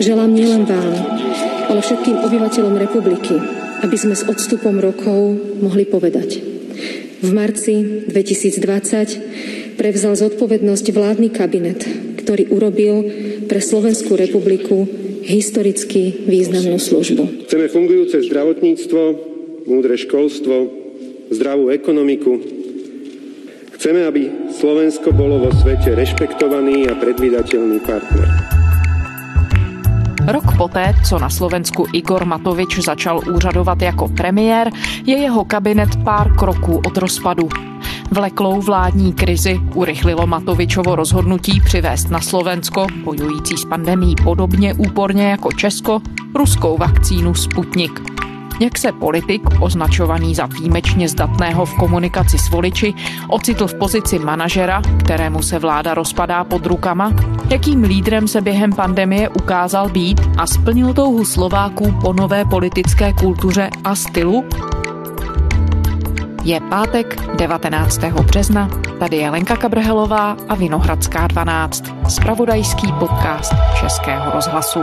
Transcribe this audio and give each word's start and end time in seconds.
Želám 0.00 0.32
nielen 0.32 0.64
vám, 0.64 0.92
ale 1.68 1.84
všetkým 1.84 2.24
obyvateľom 2.24 2.80
republiky, 2.80 3.36
aby 3.84 3.96
sme 4.00 4.16
s 4.16 4.24
odstupom 4.24 4.80
rokov 4.80 5.36
mohli 5.60 5.84
povedať. 5.84 6.40
V 7.20 7.30
marci 7.30 8.08
2020 8.08 9.76
prevzal 9.76 10.16
zodpovednosť 10.16 10.86
vládny 10.96 11.28
kabinet, 11.28 11.84
ktorý 12.24 12.48
urobil 12.50 12.94
pre 13.44 13.60
Slovenskú 13.60 14.16
republiku 14.16 14.88
historicky 15.22 16.24
významnú 16.24 16.80
službu. 16.80 17.46
Chceme 17.46 17.68
fungujúce 17.68 18.26
zdravotníctvo, 18.26 19.00
múdre 19.70 19.94
školstvo, 20.00 20.72
zdravú 21.30 21.70
ekonomiku. 21.70 22.42
Chceme, 23.78 24.06
aby 24.08 24.50
Slovensko 24.56 25.12
bolo 25.14 25.46
vo 25.46 25.50
svete 25.52 25.94
rešpektovaný 25.94 26.90
a 26.90 26.98
predvídateľný 26.98 27.78
partner. 27.82 28.41
Rok 30.26 30.56
poté, 30.56 30.94
co 31.04 31.18
na 31.18 31.30
Slovensku 31.30 31.86
Igor 31.92 32.24
Matovič 32.24 32.78
začal 32.78 33.20
úřadovat 33.34 33.82
jako 33.82 34.08
premiér, 34.08 34.70
je 35.06 35.16
jeho 35.16 35.44
kabinet 35.44 35.88
pár 36.04 36.36
kroků 36.36 36.78
od 36.86 36.96
rozpadu. 36.96 37.48
Vleklou 38.10 38.60
vládní 38.60 39.12
krizi 39.12 39.60
urychlilo 39.74 40.26
Matovičovo 40.26 40.96
rozhodnutí 40.96 41.60
přivést 41.60 42.10
na 42.10 42.20
Slovensko, 42.20 42.86
bojující 43.04 43.56
s 43.56 43.64
pandemí 43.64 44.14
podobně 44.24 44.74
úporně 44.74 45.30
jako 45.30 45.52
Česko, 45.52 46.00
ruskou 46.34 46.78
vakcínu 46.78 47.34
Sputnik 47.34 48.21
jak 48.60 48.78
se 48.78 48.92
politik, 48.92 49.42
označovaný 49.60 50.34
za 50.34 50.46
výjimečně 50.46 51.08
zdatného 51.08 51.66
v 51.66 51.74
komunikaci 51.74 52.38
s 52.38 52.50
voliči, 52.50 52.94
ocitl 53.28 53.66
v 53.66 53.74
pozici 53.74 54.18
manažera, 54.18 54.82
kterému 54.98 55.42
se 55.42 55.58
vláda 55.58 55.94
rozpadá 55.94 56.44
pod 56.44 56.66
rukama, 56.66 57.12
jakým 57.50 57.82
lídrem 57.82 58.28
se 58.28 58.40
během 58.40 58.72
pandemie 58.72 59.28
ukázal 59.28 59.88
být 59.88 60.20
a 60.38 60.46
splnil 60.46 60.94
touhu 60.94 61.24
Slováků 61.24 61.94
po 62.00 62.12
nové 62.12 62.44
politické 62.44 63.12
kultuře 63.12 63.70
a 63.84 63.94
stylu? 63.94 64.44
Je 66.44 66.60
pátek 66.60 67.36
19. 67.36 67.98
března, 68.04 68.68
tady 68.98 69.16
je 69.16 69.30
Lenka 69.30 69.56
Kabrhelová 69.56 70.36
a 70.48 70.54
Vinohradská 70.54 71.26
12, 71.26 71.84
spravodajský 72.08 72.92
podcast 72.92 73.52
Českého 73.80 74.30
rozhlasu. 74.34 74.80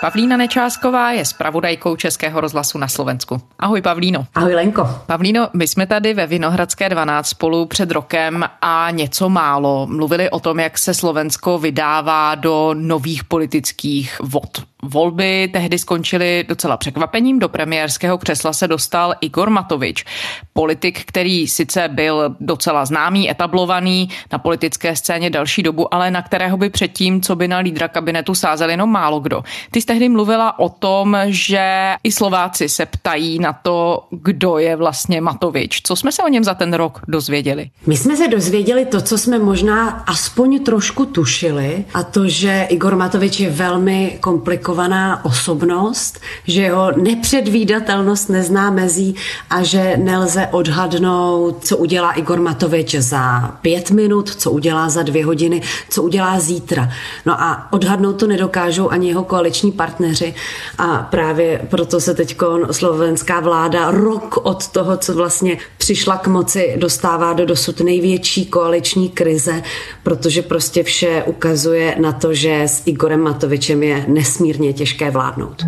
Pavlína 0.00 0.36
Nečásková 0.36 1.10
je 1.10 1.24
zpravodajkou 1.24 1.96
Českého 1.96 2.40
rozhlasu 2.40 2.78
na 2.78 2.88
Slovensku. 2.88 3.42
Ahoj 3.58 3.82
Pavlíno. 3.82 4.26
Ahoj 4.34 4.54
Lenko. 4.54 4.88
Pavlíno, 5.06 5.48
my 5.52 5.68
jsme 5.68 5.86
tady 5.86 6.14
ve 6.14 6.26
Vinohradské 6.26 6.88
12 6.88 7.28
spolu 7.28 7.66
před 7.66 7.90
rokem 7.90 8.44
a 8.62 8.90
něco 8.90 9.28
málo 9.28 9.86
mluvili 9.86 10.30
o 10.30 10.40
tom, 10.40 10.60
jak 10.60 10.78
se 10.78 10.94
Slovensko 10.94 11.58
vydává 11.58 12.34
do 12.34 12.74
nových 12.74 13.24
politických 13.24 14.20
vod. 14.20 14.69
Volby 14.82 15.48
tehdy 15.52 15.78
skončily 15.78 16.44
docela 16.48 16.76
překvapením. 16.76 17.38
Do 17.38 17.48
premiérského 17.48 18.18
křesla 18.18 18.52
se 18.52 18.68
dostal 18.68 19.14
Igor 19.20 19.50
Matovič, 19.50 20.04
politik, 20.52 21.04
který 21.06 21.48
sice 21.48 21.88
byl 21.88 22.36
docela 22.40 22.84
známý, 22.84 23.30
etablovaný 23.30 24.08
na 24.32 24.38
politické 24.38 24.96
scéně 24.96 25.30
další 25.30 25.62
dobu, 25.62 25.94
ale 25.94 26.10
na 26.10 26.22
kterého 26.22 26.56
by 26.56 26.70
předtím, 26.70 27.20
co 27.20 27.36
by 27.36 27.48
na 27.48 27.58
lídra 27.58 27.88
kabinetu 27.88 28.34
sázel 28.34 28.70
jenom 28.70 28.90
málo 28.90 29.20
kdo. 29.20 29.42
Ty 29.70 29.80
jsi 29.80 29.86
tehdy 29.86 30.08
mluvila 30.08 30.58
o 30.58 30.68
tom, 30.68 31.16
že 31.26 31.94
i 32.04 32.12
Slováci 32.12 32.68
se 32.68 32.86
ptají 32.86 33.38
na 33.38 33.52
to, 33.52 34.06
kdo 34.10 34.58
je 34.58 34.76
vlastně 34.76 35.20
Matovič. 35.20 35.80
Co 35.82 35.96
jsme 35.96 36.12
se 36.12 36.22
o 36.22 36.28
něm 36.28 36.44
za 36.44 36.54
ten 36.54 36.72
rok 36.72 37.00
dozvěděli? 37.08 37.70
My 37.86 37.96
jsme 37.96 38.16
se 38.16 38.28
dozvěděli 38.28 38.86
to, 38.86 39.00
co 39.00 39.18
jsme 39.18 39.38
možná 39.38 39.88
aspoň 39.88 40.64
trošku 40.64 41.06
tušili, 41.06 41.84
a 41.94 42.02
to, 42.02 42.28
že 42.28 42.66
Igor 42.68 42.96
Matovič 42.96 43.40
je 43.40 43.50
velmi 43.50 44.18
komplikovaný 44.20 44.69
komplikovaná 44.70 45.24
osobnost, 45.24 46.20
že 46.46 46.62
jeho 46.62 46.92
nepředvídatelnost 46.96 48.28
nezná 48.28 48.70
mezí 48.70 49.14
a 49.50 49.62
že 49.62 49.96
nelze 49.96 50.48
odhadnout, 50.50 51.64
co 51.64 51.76
udělá 51.76 52.12
Igor 52.12 52.40
Matovič 52.40 52.94
za 52.94 53.40
pět 53.62 53.90
minut, 53.90 54.34
co 54.34 54.50
udělá 54.50 54.88
za 54.88 55.02
dvě 55.02 55.26
hodiny, 55.26 55.62
co 55.88 56.02
udělá 56.02 56.40
zítra. 56.40 56.90
No 57.26 57.42
a 57.42 57.72
odhadnout 57.72 58.12
to 58.12 58.26
nedokážou 58.26 58.90
ani 58.90 59.08
jeho 59.08 59.24
koaliční 59.24 59.72
partneři 59.72 60.34
a 60.78 60.98
právě 61.10 61.66
proto 61.70 62.00
se 62.00 62.14
teď 62.14 62.36
slovenská 62.70 63.40
vláda 63.40 63.90
rok 63.90 64.36
od 64.42 64.68
toho, 64.68 64.96
co 64.96 65.14
vlastně 65.14 65.58
přišla 65.90 66.16
k 66.16 66.26
moci, 66.26 66.74
dostává 66.76 67.32
do 67.32 67.46
dosud 67.46 67.80
největší 67.80 68.46
koaliční 68.46 69.08
krize, 69.08 69.62
protože 70.02 70.42
prostě 70.42 70.82
vše 70.82 71.22
ukazuje 71.26 71.96
na 72.00 72.12
to, 72.12 72.34
že 72.34 72.62
s 72.62 72.82
Igorem 72.86 73.20
Matovičem 73.20 73.82
je 73.82 74.04
nesmírně 74.08 74.72
těžké 74.72 75.10
vládnout. 75.10 75.62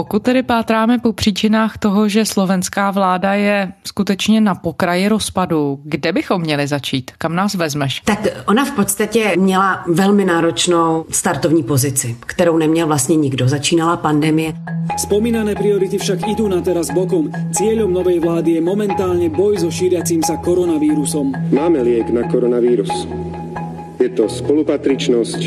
Pokud 0.00 0.22
tedy 0.22 0.42
pátráme 0.42 0.98
po 0.98 1.12
příčinách 1.12 1.78
toho, 1.78 2.08
že 2.08 2.24
slovenská 2.24 2.90
vláda 2.90 3.34
je 3.34 3.72
skutečně 3.84 4.40
na 4.40 4.54
pokraji 4.54 5.08
rozpadu, 5.08 5.80
kde 5.84 6.12
bychom 6.12 6.40
měli 6.40 6.66
začít? 6.66 7.10
Kam 7.18 7.36
nás 7.36 7.54
vezmeš? 7.54 8.00
Tak 8.00 8.18
ona 8.46 8.64
v 8.64 8.70
podstatě 8.70 9.32
měla 9.36 9.84
velmi 9.86 10.24
náročnou 10.24 11.04
startovní 11.10 11.62
pozici, 11.62 12.16
kterou 12.26 12.58
neměl 12.58 12.86
vlastně 12.86 13.16
nikdo. 13.16 13.48
Začínala 13.48 13.96
pandemie. 13.96 14.52
Spomínané 14.96 15.54
priority 15.54 15.98
však 15.98 16.28
idú 16.28 16.48
na 16.48 16.64
teraz 16.64 16.88
bokom. 16.90 17.28
Cieľom 17.52 17.92
novej 17.92 18.24
vlády 18.24 18.56
je 18.56 18.62
momentálne 18.64 19.28
boj 19.28 19.60
so 19.60 19.68
šíriacím 19.68 20.24
sa 20.24 20.40
koronavírusom. 20.40 21.52
Máme 21.52 21.84
liek 21.84 22.08
na 22.08 22.24
koronavírus. 22.24 23.04
Je 24.00 24.08
to 24.16 24.32
spolupatričnosť, 24.32 25.40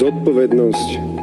zodpovednosť 0.00 1.13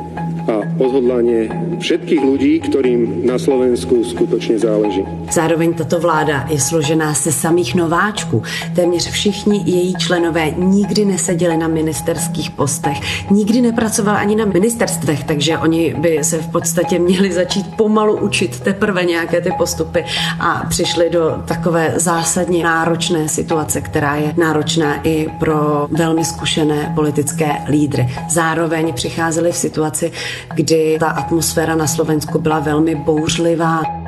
a 0.47 0.62
odhodlanie 0.79 1.50
všetkých 1.79 2.22
ľudí, 2.22 2.59
ktorým 2.59 3.25
na 3.25 3.40
Slovensku 3.40 4.03
skutočně 4.03 4.59
záleží. 4.59 5.06
Zároveň 5.31 5.74
tato 5.74 6.00
vláda 6.00 6.46
je 6.50 6.59
složená 6.59 7.13
se 7.13 7.31
samých 7.31 7.75
nováčků. 7.75 8.44
Téměř 8.75 9.09
všichni 9.09 9.63
její 9.66 9.96
členové 9.96 10.52
nikdy 10.57 11.06
neseděli 11.06 11.57
na 11.57 11.68
ministerských 11.68 12.52
postech, 12.52 12.97
nikdy 13.31 13.62
nepracovali 13.62 14.18
ani 14.18 14.35
na 14.35 14.46
ministerstvech, 14.46 15.24
takže 15.24 15.57
oni 15.57 15.94
by 15.97 16.24
se 16.24 16.38
v 16.38 16.47
podstatě 16.47 17.00
měli 17.00 17.31
začít 17.31 17.75
pomalu 17.75 18.18
učit 18.18 18.59
teprve 18.59 19.06
nějaké 19.06 19.41
ty 19.41 19.52
postupy 19.58 20.06
a 20.40 20.66
přišli 20.69 21.09
do 21.09 21.44
takové 21.46 21.94
zásadně 21.96 22.63
náročné 22.63 23.29
situace, 23.29 23.81
která 23.81 24.16
je 24.16 24.34
náročná 24.38 25.02
i 25.03 25.28
pro 25.40 25.88
velmi 25.91 26.25
zkušené 26.25 26.91
politické 26.96 27.58
lídry. 27.69 28.09
Zároveň 28.29 28.94
přicházeli 28.94 29.52
v 29.52 29.56
situaci, 29.56 30.12
kdy 30.56 30.97
ta 31.00 31.08
atmosféra 31.08 31.75
na 31.75 31.88
Slovensku 31.88 32.40
byla 32.40 32.59
velmi 32.59 32.96
bouřlivá. 32.96 34.02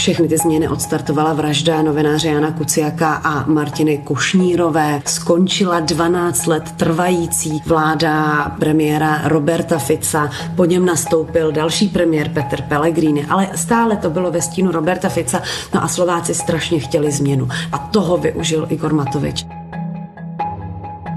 Všechny 0.00 0.28
ty 0.28 0.38
změny 0.38 0.68
odstartovala 0.68 1.32
vražda 1.32 1.82
novináře 1.82 2.28
Jana 2.28 2.52
Kuciaka 2.52 3.14
a 3.14 3.46
Martiny 3.46 3.98
Kušnírové. 3.98 5.02
Skončila 5.06 5.80
12 5.80 6.46
let 6.46 6.72
trvající 6.76 7.62
vláda 7.66 8.44
premiéra 8.60 9.20
Roberta 9.24 9.78
Fica. 9.78 10.30
Po 10.56 10.64
něm 10.64 10.86
nastoupil 10.86 11.52
další 11.52 11.88
premiér 11.88 12.28
Petr 12.28 12.62
Pellegrini, 12.62 13.26
ale 13.26 13.48
stále 13.54 13.96
to 13.96 14.10
bylo 14.10 14.30
ve 14.30 14.42
stínu 14.42 14.72
Roberta 14.72 15.08
Fica. 15.08 15.42
No 15.74 15.84
a 15.84 15.88
Slováci 15.88 16.34
strašně 16.34 16.78
chtěli 16.78 17.12
změnu. 17.12 17.48
A 17.72 17.78
toho 17.78 18.16
využil 18.16 18.66
Igor 18.70 18.94
Matovič. 18.94 19.59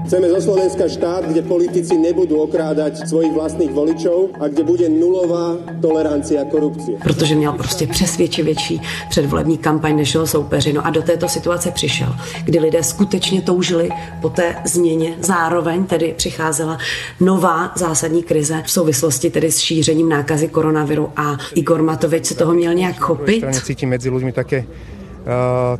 Chceme 0.04 0.28
zo 0.28 0.40
Slovenska 0.40 0.84
štát, 0.88 1.24
kde 1.32 1.42
politici 1.42 1.96
nebudú 1.96 2.36
okrádať 2.44 3.08
svojich 3.08 3.32
vlastných 3.32 3.72
voličov 3.72 4.36
a 4.36 4.52
kde 4.52 4.60
bude 4.60 4.84
nulová 4.88 5.56
tolerancia 5.80 6.44
korupcie. 6.44 7.00
Protože 7.00 7.34
měl 7.34 7.52
prostě 7.52 7.86
přesvědčivější 7.86 8.80
předvolební 9.08 9.58
kampaň 9.58 9.96
než 9.96 10.14
jeho 10.14 10.26
soupeři. 10.26 10.72
No 10.72 10.86
a 10.86 10.90
do 10.90 11.02
této 11.02 11.28
situace 11.28 11.70
přišel, 11.70 12.14
kdy 12.44 12.58
lidé 12.58 12.82
skutečně 12.82 13.42
toužili 13.42 13.88
po 14.20 14.28
té 14.28 14.56
změně. 14.64 15.16
Zároveň 15.20 15.84
tedy 15.84 16.14
přicházela 16.16 16.78
nová 17.20 17.72
zásadní 17.76 18.22
krize 18.22 18.62
v 18.66 18.70
souvislosti 18.70 19.30
tedy 19.30 19.52
s 19.52 19.58
šířením 19.58 20.08
nákazy 20.08 20.48
koronaviru 20.48 21.08
a 21.16 21.38
Igor 21.54 21.82
Matovič 21.82 22.26
se 22.26 22.34
toho 22.34 22.54
měl 22.54 22.74
nějak 22.74 22.96
chopit. 22.96 23.44
Cítím 23.64 23.88
mezi 23.88 24.10
lidmi 24.10 24.32
také 24.32 24.64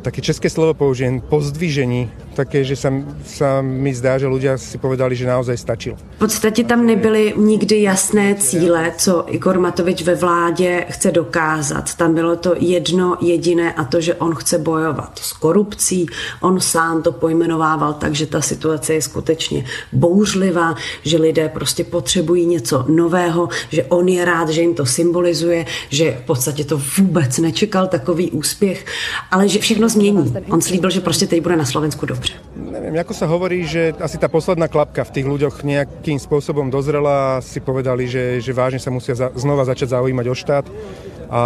také 0.01 0.21
české 0.21 0.49
slovo 0.49 0.73
použijem, 0.73 1.21
pozdvižení, 1.21 2.11
také, 2.35 2.63
že 2.63 2.75
sa, 2.75 2.91
sa 3.23 3.61
mi 3.61 3.95
zdá, 3.95 4.19
že 4.19 4.27
ľudia 4.27 4.59
si 4.59 4.75
povedali, 4.75 5.15
že 5.15 5.29
naozaj 5.29 5.57
stačilo. 5.57 5.95
V 5.95 6.19
podstatě 6.19 6.63
tam 6.63 6.85
nebyly 6.85 7.33
nikdy 7.37 7.81
jasné 7.81 8.35
cíle, 8.35 8.91
co 8.97 9.25
Igor 9.27 9.59
Matovič 9.59 10.03
ve 10.03 10.15
vládě 10.15 10.85
chce 10.89 11.11
dokázat. 11.11 11.95
Tam 11.95 12.13
bylo 12.15 12.35
to 12.35 12.55
jedno 12.59 13.17
jediné 13.21 13.73
a 13.73 13.83
to, 13.83 14.01
že 14.01 14.15
on 14.15 14.35
chce 14.35 14.57
bojovat 14.57 15.19
s 15.19 15.33
korupcí. 15.33 16.05
On 16.41 16.59
sám 16.59 17.01
to 17.01 17.11
pojmenovával 17.11 17.93
tak, 17.93 18.15
že 18.15 18.25
ta 18.25 18.41
situace 18.41 18.93
je 18.93 19.01
skutečně 19.01 19.65
bouřlivá, 19.93 20.75
že 21.03 21.17
lidé 21.17 21.49
prostě 21.49 21.83
potřebují 21.83 22.45
něco 22.45 22.85
nového, 22.87 23.49
že 23.69 23.83
on 23.83 24.07
je 24.07 24.25
rád, 24.25 24.49
že 24.49 24.61
jim 24.61 24.73
to 24.73 24.85
symbolizuje, 24.85 25.65
že 25.89 26.17
v 26.23 26.25
podstatě 26.25 26.63
to 26.63 26.81
vůbec 26.97 27.37
nečekal 27.37 27.87
takový 27.87 28.31
úspěch 28.31 28.85
ale 29.35 29.51
že 29.51 29.59
všechno 29.59 29.89
změní. 29.89 30.33
On 30.49 30.61
slíbil, 30.61 30.89
že 30.89 31.01
prostě 31.01 31.27
teď 31.27 31.43
bude 31.43 31.55
na 31.55 31.65
Slovensku 31.65 32.05
dobře. 32.05 32.33
neviem, 32.55 33.01
ako 33.01 33.13
sa 33.17 33.27
hovorí, 33.27 33.67
že 33.67 33.91
asi 33.99 34.15
tá 34.15 34.31
posledná 34.31 34.69
klapka 34.71 35.03
v 35.03 35.13
tých 35.19 35.27
ľuďoch 35.27 35.65
nejakým 35.67 36.21
spôsobom 36.21 36.71
dozrela 36.71 37.39
a 37.39 37.43
si 37.43 37.59
povedali, 37.59 38.07
že, 38.07 38.39
že 38.39 38.55
vážne 38.55 38.79
sa 38.79 38.93
musia 38.93 39.17
za, 39.17 39.33
znova 39.35 39.67
začať 39.67 39.91
zaujímať 39.97 40.25
o 40.31 40.35
štát 40.35 40.65
a 41.27 41.41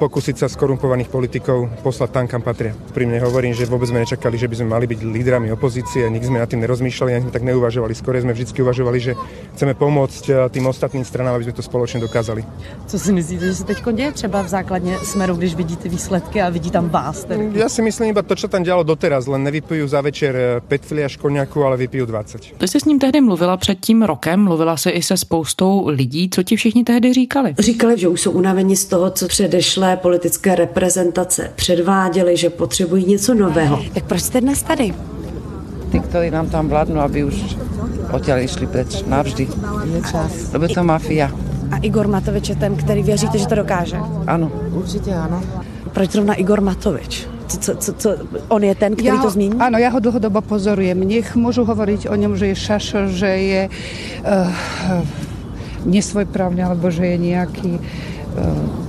pokúsiť 0.00 0.40
sa 0.40 0.46
skorumpovaných 0.48 1.12
politikov 1.12 1.68
poslať 1.84 2.08
tam, 2.08 2.24
kam 2.24 2.40
patria. 2.40 2.72
Pri 2.96 3.04
mne 3.04 3.20
hovorím, 3.20 3.52
že 3.52 3.68
vôbec 3.68 3.92
sme 3.92 4.00
nečakali, 4.00 4.40
že 4.40 4.48
by 4.48 4.56
sme 4.56 4.72
mali 4.72 4.88
byť 4.88 5.00
lídrami 5.04 5.52
opozície, 5.52 6.08
nikdy 6.08 6.32
sme 6.32 6.40
nad 6.40 6.48
tým 6.48 6.64
nerozmýšľali, 6.64 7.10
ani 7.12 7.24
sme 7.28 7.36
tak 7.36 7.44
neuvažovali. 7.44 7.92
Skôr 7.92 8.16
sme 8.16 8.32
vždy 8.32 8.56
uvažovali, 8.64 8.98
že 8.98 9.12
chceme 9.60 9.76
pomôcť 9.76 10.24
eh, 10.32 10.36
tým 10.48 10.64
ostatným 10.64 11.04
stranám, 11.04 11.36
aby 11.36 11.52
sme 11.52 11.58
to 11.60 11.64
spoločne 11.64 12.00
dokázali. 12.00 12.40
Co 12.88 12.96
si 12.98 13.12
myslíte, 13.12 13.44
že 13.46 13.54
se 13.54 13.64
teď 13.64 13.78
děje 13.92 14.12
třeba 14.12 14.42
v 14.42 14.48
základně 14.48 14.98
smeru, 15.04 15.34
když 15.34 15.54
vidíte 15.54 15.88
výsledky 15.88 16.42
a 16.42 16.48
vidí 16.48 16.70
tam 16.70 16.88
vás? 16.88 17.24
Tedy? 17.24 17.52
Ja 17.54 17.68
si 17.68 17.82
myslím 17.82 18.16
iba 18.16 18.22
to, 18.22 18.34
čo 18.34 18.48
tam 18.48 18.62
dělalo 18.62 18.82
doteraz, 18.82 19.26
len 19.26 19.42
nevypijú 19.44 19.84
za 19.88 20.00
večer 20.00 20.62
5 20.68 20.86
filiaž 20.86 21.16
koniaku, 21.16 21.64
ale 21.64 21.76
vypijú 21.76 22.06
20. 22.06 22.56
Ty 22.58 22.68
jsi 22.68 22.80
s 22.80 22.84
ním 22.84 22.98
tehdy 22.98 23.20
mluvila 23.20 23.56
před 23.56 23.80
tím 23.80 24.02
rokem, 24.02 24.40
mluvila 24.44 24.76
si 24.76 24.90
i 24.90 25.02
se 25.02 25.16
spoustou 25.16 25.88
lidí. 25.88 26.30
Co 26.30 26.42
ti 26.42 26.56
všichni 26.56 26.84
tehdy 26.84 27.12
říkali? 27.12 27.54
Říkali, 27.58 27.98
že 27.98 28.08
už 28.08 28.20
jsou 28.20 28.30
unaveni 28.30 28.76
z 28.76 28.84
toho, 28.84 29.10
co 29.10 29.28
předešlé 29.90 29.96
politické 29.96 30.54
reprezentace 30.54 31.50
předváděli, 31.54 32.36
že 32.36 32.50
potřebují 32.50 33.06
něco 33.06 33.34
nového. 33.34 33.78
Tak 33.94 34.04
proč 34.04 34.22
jste 34.22 34.40
dnes 34.40 34.62
tady? 34.62 34.94
Tí, 35.90 35.98
ktorí 35.98 36.30
nám 36.30 36.46
tam 36.46 36.70
vládnu, 36.70 37.02
aby 37.02 37.26
už 37.26 37.34
odtiaľ 38.14 38.46
išli 38.46 38.70
preč 38.70 39.02
navždy. 39.10 39.50
Je 39.90 40.00
čas. 40.06 40.54
Lebo 40.54 40.70
to 40.70 40.86
mafia. 40.86 41.34
A 41.74 41.82
Igor 41.82 42.06
Matovič 42.06 42.54
je 42.54 42.56
ten, 42.56 42.78
který 42.78 43.02
věříte, 43.02 43.38
že 43.38 43.46
to 43.50 43.54
dokáže? 43.58 43.98
Áno, 44.26 44.54
určite 44.70 45.10
áno. 45.10 45.42
Proč 45.90 46.14
zrovna 46.14 46.38
Igor 46.38 46.62
Matovič? 46.62 47.26
Co, 47.50 47.56
co, 47.58 47.72
co, 47.74 47.90
co, 47.92 48.08
on 48.54 48.62
je 48.62 48.74
ten, 48.74 48.94
který 48.94 49.18
ja 49.18 49.22
to 49.22 49.34
změní? 49.34 49.58
Áno, 49.58 49.82
ja 49.82 49.90
ho 49.90 49.98
dlhodobo 49.98 50.38
pozorujem. 50.46 51.02
Nech 51.02 51.34
môžu 51.34 51.66
hovoriť 51.66 52.06
o 52.06 52.14
ňom, 52.14 52.38
že 52.38 52.54
je 52.54 52.56
šašo, 52.70 53.10
že 53.10 53.30
je 53.34 53.62
uh, 53.66 54.54
nesvojprávny, 55.90 56.62
alebo 56.62 56.86
že 56.86 57.02
je 57.02 57.16
nejaký 57.18 57.82
uh, 57.82 58.79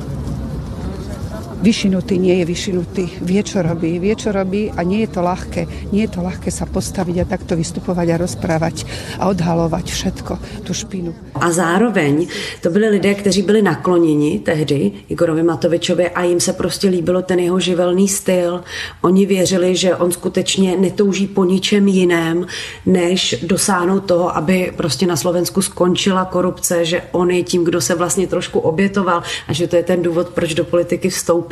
vyšinutý, 1.62 2.18
nie 2.18 2.42
je 2.42 2.46
vyšinutý, 2.46 3.06
vie, 3.22 3.42
čo 3.46 3.62
robí, 3.62 4.02
vie, 4.02 4.16
čo 4.18 4.34
robí 4.34 4.74
a 4.74 4.82
nie 4.82 5.06
je 5.06 5.10
to 5.14 5.22
ľahké. 5.22 5.94
Nie 5.94 6.10
je 6.10 6.18
to 6.18 6.26
ľahké 6.26 6.50
sa 6.50 6.66
postaviť 6.66 7.16
a 7.22 7.30
takto 7.30 7.54
vystupovať 7.54 8.08
a 8.10 8.18
rozprávať 8.18 8.76
a 9.22 9.30
odhalovať 9.30 9.86
všetko, 9.86 10.34
tu 10.66 10.74
špinu. 10.74 11.14
A 11.38 11.52
zároveň 11.52 12.28
to 12.62 12.70
byli 12.70 12.90
lidé, 12.90 13.14
kteří 13.14 13.42
byli 13.42 13.62
nakloněni 13.62 14.40
tehdy 14.40 14.92
Igorovi 15.10 15.44
Matovičovi 15.44 16.10
a 16.10 16.24
jim 16.24 16.40
se 16.40 16.54
prostě 16.54 16.90
líbilo 16.90 17.22
ten 17.22 17.40
jeho 17.40 17.60
živelný 17.60 18.08
styl. 18.08 18.64
Oni 19.02 19.26
věřili, 19.26 19.76
že 19.76 19.96
on 19.96 20.12
skutečně 20.12 20.78
netouží 20.78 21.28
po 21.28 21.46
ničem 21.46 21.88
jiném, 21.88 22.46
než 22.86 23.36
dosáhnout 23.48 24.00
toho, 24.00 24.36
aby 24.38 24.74
prostě 24.78 25.08
na 25.08 25.16
Slovensku 25.16 25.62
skončila 25.62 26.26
korupce, 26.26 26.86
že 26.86 27.02
on 27.12 27.32
je 27.32 27.44
tím, 27.44 27.64
kdo 27.64 27.82
se 27.82 27.96
vlastně 27.96 28.28
trošku 28.28 28.60
obětoval 28.60 29.24
a 29.48 29.54
že 29.54 29.68
to 29.68 29.76
je 29.76 29.84
ten 29.84 30.02
důvod, 30.02 30.30
proč 30.30 30.54
do 30.54 30.66
politiky 30.66 31.10
vstoupil. 31.10 31.51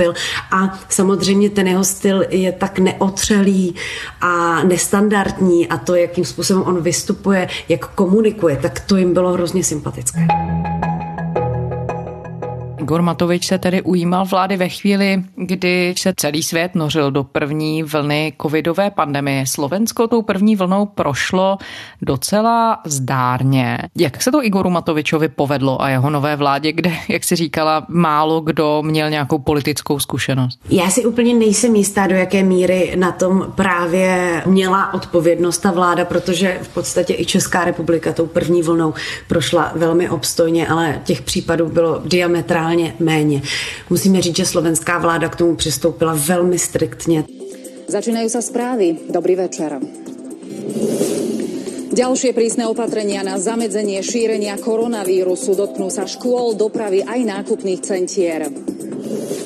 A 0.52 0.80
samozřejmě 0.90 1.50
ten 1.50 1.68
jeho 1.68 1.84
styl 1.84 2.24
je 2.30 2.52
tak 2.52 2.80
neotřelý 2.80 3.76
a 4.22 4.64
nestandardní 4.64 5.68
a 5.68 5.78
to, 5.78 5.96
jakým 5.96 6.26
způsobem 6.26 6.64
on 6.64 6.82
vystupuje, 6.82 7.48
jak 7.70 7.88
komunikuje, 7.88 8.58
tak 8.58 8.80
to 8.80 8.98
jim 8.98 9.14
bylo 9.14 9.34
hrozně 9.34 9.64
sympatické. 9.64 10.28
Igor 12.90 13.02
Matovič 13.02 13.48
se 13.48 13.58
tedy 13.58 13.82
ujímal 13.82 14.26
vlády 14.26 14.58
ve 14.58 14.70
chvíli, 14.70 15.24
kdy 15.36 15.94
se 15.98 16.14
celý 16.18 16.44
svět 16.44 16.76
nořil 16.76 17.12
do 17.12 17.24
první 17.24 17.84
vlny 17.84 18.34
covidové 18.42 18.92
pandemie. 18.92 19.48
Slovensko 19.48 20.08
tou 20.08 20.22
první 20.22 20.56
vlnou 20.56 20.86
prošlo 20.86 21.58
docela 22.02 22.80
zdárně. 22.86 23.78
Jak 23.98 24.24
se 24.24 24.32
to 24.32 24.46
Igoru 24.46 24.70
Matovičovi 24.70 25.28
povedlo 25.28 25.82
a 25.82 25.90
jeho 25.90 26.10
nové 26.10 26.36
vládě, 26.36 26.72
kde, 26.72 26.92
jak 27.10 27.24
si 27.24 27.36
říkala, 27.36 27.86
málo 27.88 28.42
kdo 28.42 28.84
měl 28.84 29.10
nějakou 29.10 29.38
politickou 29.38 30.00
zkušenost? 30.00 30.60
Já 30.70 30.90
si 30.90 31.06
úplně 31.06 31.34
nejsem 31.34 31.76
jistá, 31.76 32.08
do 32.08 32.16
jaké 32.16 32.44
míry 32.44 32.94
na 32.96 33.12
tom 33.12 33.54
právě 33.56 34.42
měla 34.46 34.94
odpovědnost 34.94 35.58
ta 35.58 35.72
vláda, 35.72 36.06
protože 36.06 36.60
v 36.62 36.68
podstatě 36.68 37.16
i 37.18 37.26
Česká 37.26 37.66
republika 37.66 38.14
tou 38.14 38.26
první 38.26 38.62
vlnou 38.62 38.94
prošla 39.28 39.72
velmi 39.76 40.10
obstojně, 40.10 40.68
ale 40.68 41.02
těch 41.04 41.22
případů 41.22 41.70
bylo 41.70 42.02
diametrálně 42.06 42.79
méně. 43.00 43.42
Musíme 43.90 44.22
říct, 44.22 44.36
že 44.36 44.46
slovenská 44.46 44.98
vláda 44.98 45.30
k 45.30 45.36
tomu 45.36 45.56
přistoupila 45.56 46.14
velmi 46.14 46.60
striktně. 46.60 47.24
Začínajú 47.90 48.30
sa 48.30 48.46
správy. 48.46 49.10
Dobrý 49.10 49.34
večer. 49.34 49.82
Ďalšie 52.00 52.32
prísne 52.32 52.64
opatrenia 52.64 53.28
na 53.28 53.36
zamedzenie 53.36 54.00
šírenia 54.00 54.56
koronavírusu 54.56 55.52
dotknú 55.52 55.92
sa 55.92 56.08
škôl, 56.08 56.56
dopravy 56.56 57.04
aj 57.04 57.28
nákupných 57.28 57.84
centier. 57.84 58.48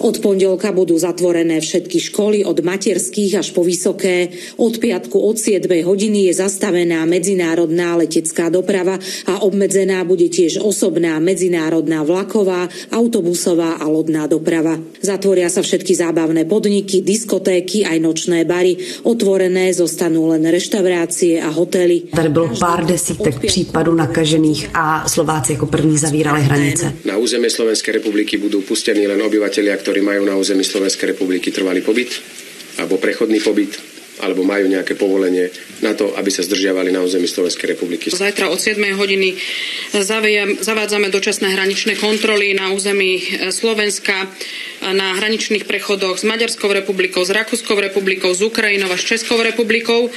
Od 0.03 0.19
pondelka 0.19 0.75
budú 0.75 1.00
zatvorené 1.00 1.63
všetky 1.63 2.11
školy 2.11 2.44
od 2.44 2.59
materských 2.59 3.39
až 3.39 3.55
po 3.55 3.63
vysoké. 3.63 4.35
Od 4.59 4.75
piatku 4.75 5.15
od 5.15 5.39
7 5.39 5.63
hodiny 5.63 6.27
je 6.27 6.44
zastavená 6.44 7.07
medzinárodná 7.07 7.95
letecká 7.95 8.51
doprava 8.51 9.00
a 9.31 9.47
obmedzená 9.47 10.03
bude 10.03 10.27
tiež 10.27 10.59
osobná 10.59 11.15
medzinárodná 11.23 12.03
vlaková, 12.03 12.67
autobusová 12.91 13.79
a 13.79 13.88
lodná 13.88 14.27
doprava. 14.27 14.75
Zatvoria 15.00 15.47
sa 15.47 15.63
všetky 15.63 15.95
zábavné 15.95 16.44
podniky, 16.51 17.00
diskotéky 17.00 17.88
aj 17.88 17.97
nočné 18.03 18.44
bary. 18.44 18.75
Otvorené 19.07 19.71
zostanú 19.71 20.35
len 20.35 20.44
reštaurácie 20.44 21.39
a 21.39 21.47
hotely. 21.47 22.11
Tady 22.11 22.29
bylo 22.29 22.42
pár 22.59 22.85
desítek 22.85 23.39
případů 23.39 23.95
nakažených 23.95 24.69
a 24.73 25.09
Slováci 25.09 25.51
jako 25.51 25.65
první 25.65 25.97
zavírali 25.97 26.41
hranice. 26.41 26.93
Na 27.05 27.17
územie 27.17 27.49
Slovenskej 27.49 27.93
republiky 27.93 28.37
budú 28.37 28.61
pustení 28.61 29.07
len 29.07 29.21
obyvateľia, 29.21 29.77
ktorí 29.77 30.01
majú 30.01 30.25
na 30.25 30.35
území 30.35 30.63
Slovenskej 30.63 31.13
republiky 31.13 31.51
trvalý 31.51 31.81
pobyt 31.81 32.09
alebo 32.77 32.97
prechodný 32.97 33.39
pobyt 33.39 33.79
alebo 34.21 34.45
majú 34.45 34.69
nejaké 34.69 34.93
povolenie 34.95 35.49
na 35.81 35.97
to, 35.97 36.13
aby 36.15 36.29
sa 36.29 36.45
zdržiavali 36.45 36.93
na 36.93 37.01
území 37.01 37.27
Slovenskej 37.27 37.75
republiky. 37.75 38.13
Zajtra 38.13 38.47
od 38.47 38.61
7 38.61 38.79
hodiny 38.95 39.35
zavádzame 40.61 41.09
dočasné 41.09 41.51
hraničné 41.51 41.97
kontroly 41.97 42.53
na 42.53 42.71
území 42.71 43.19
e, 43.19 43.49
Slovenska 43.49 44.29
na 44.91 45.15
hraničných 45.15 45.63
prechodoch 45.63 46.19
s 46.19 46.27
Maďarskou 46.27 46.68
republikou, 46.68 47.24
s 47.24 47.31
Rakúskou 47.31 47.80
republikou, 47.80 48.35
s 48.35 48.44
Ukrajinou 48.44 48.91
a 48.91 48.97
s 49.00 49.07
Českou 49.07 49.39
republikou. 49.39 50.12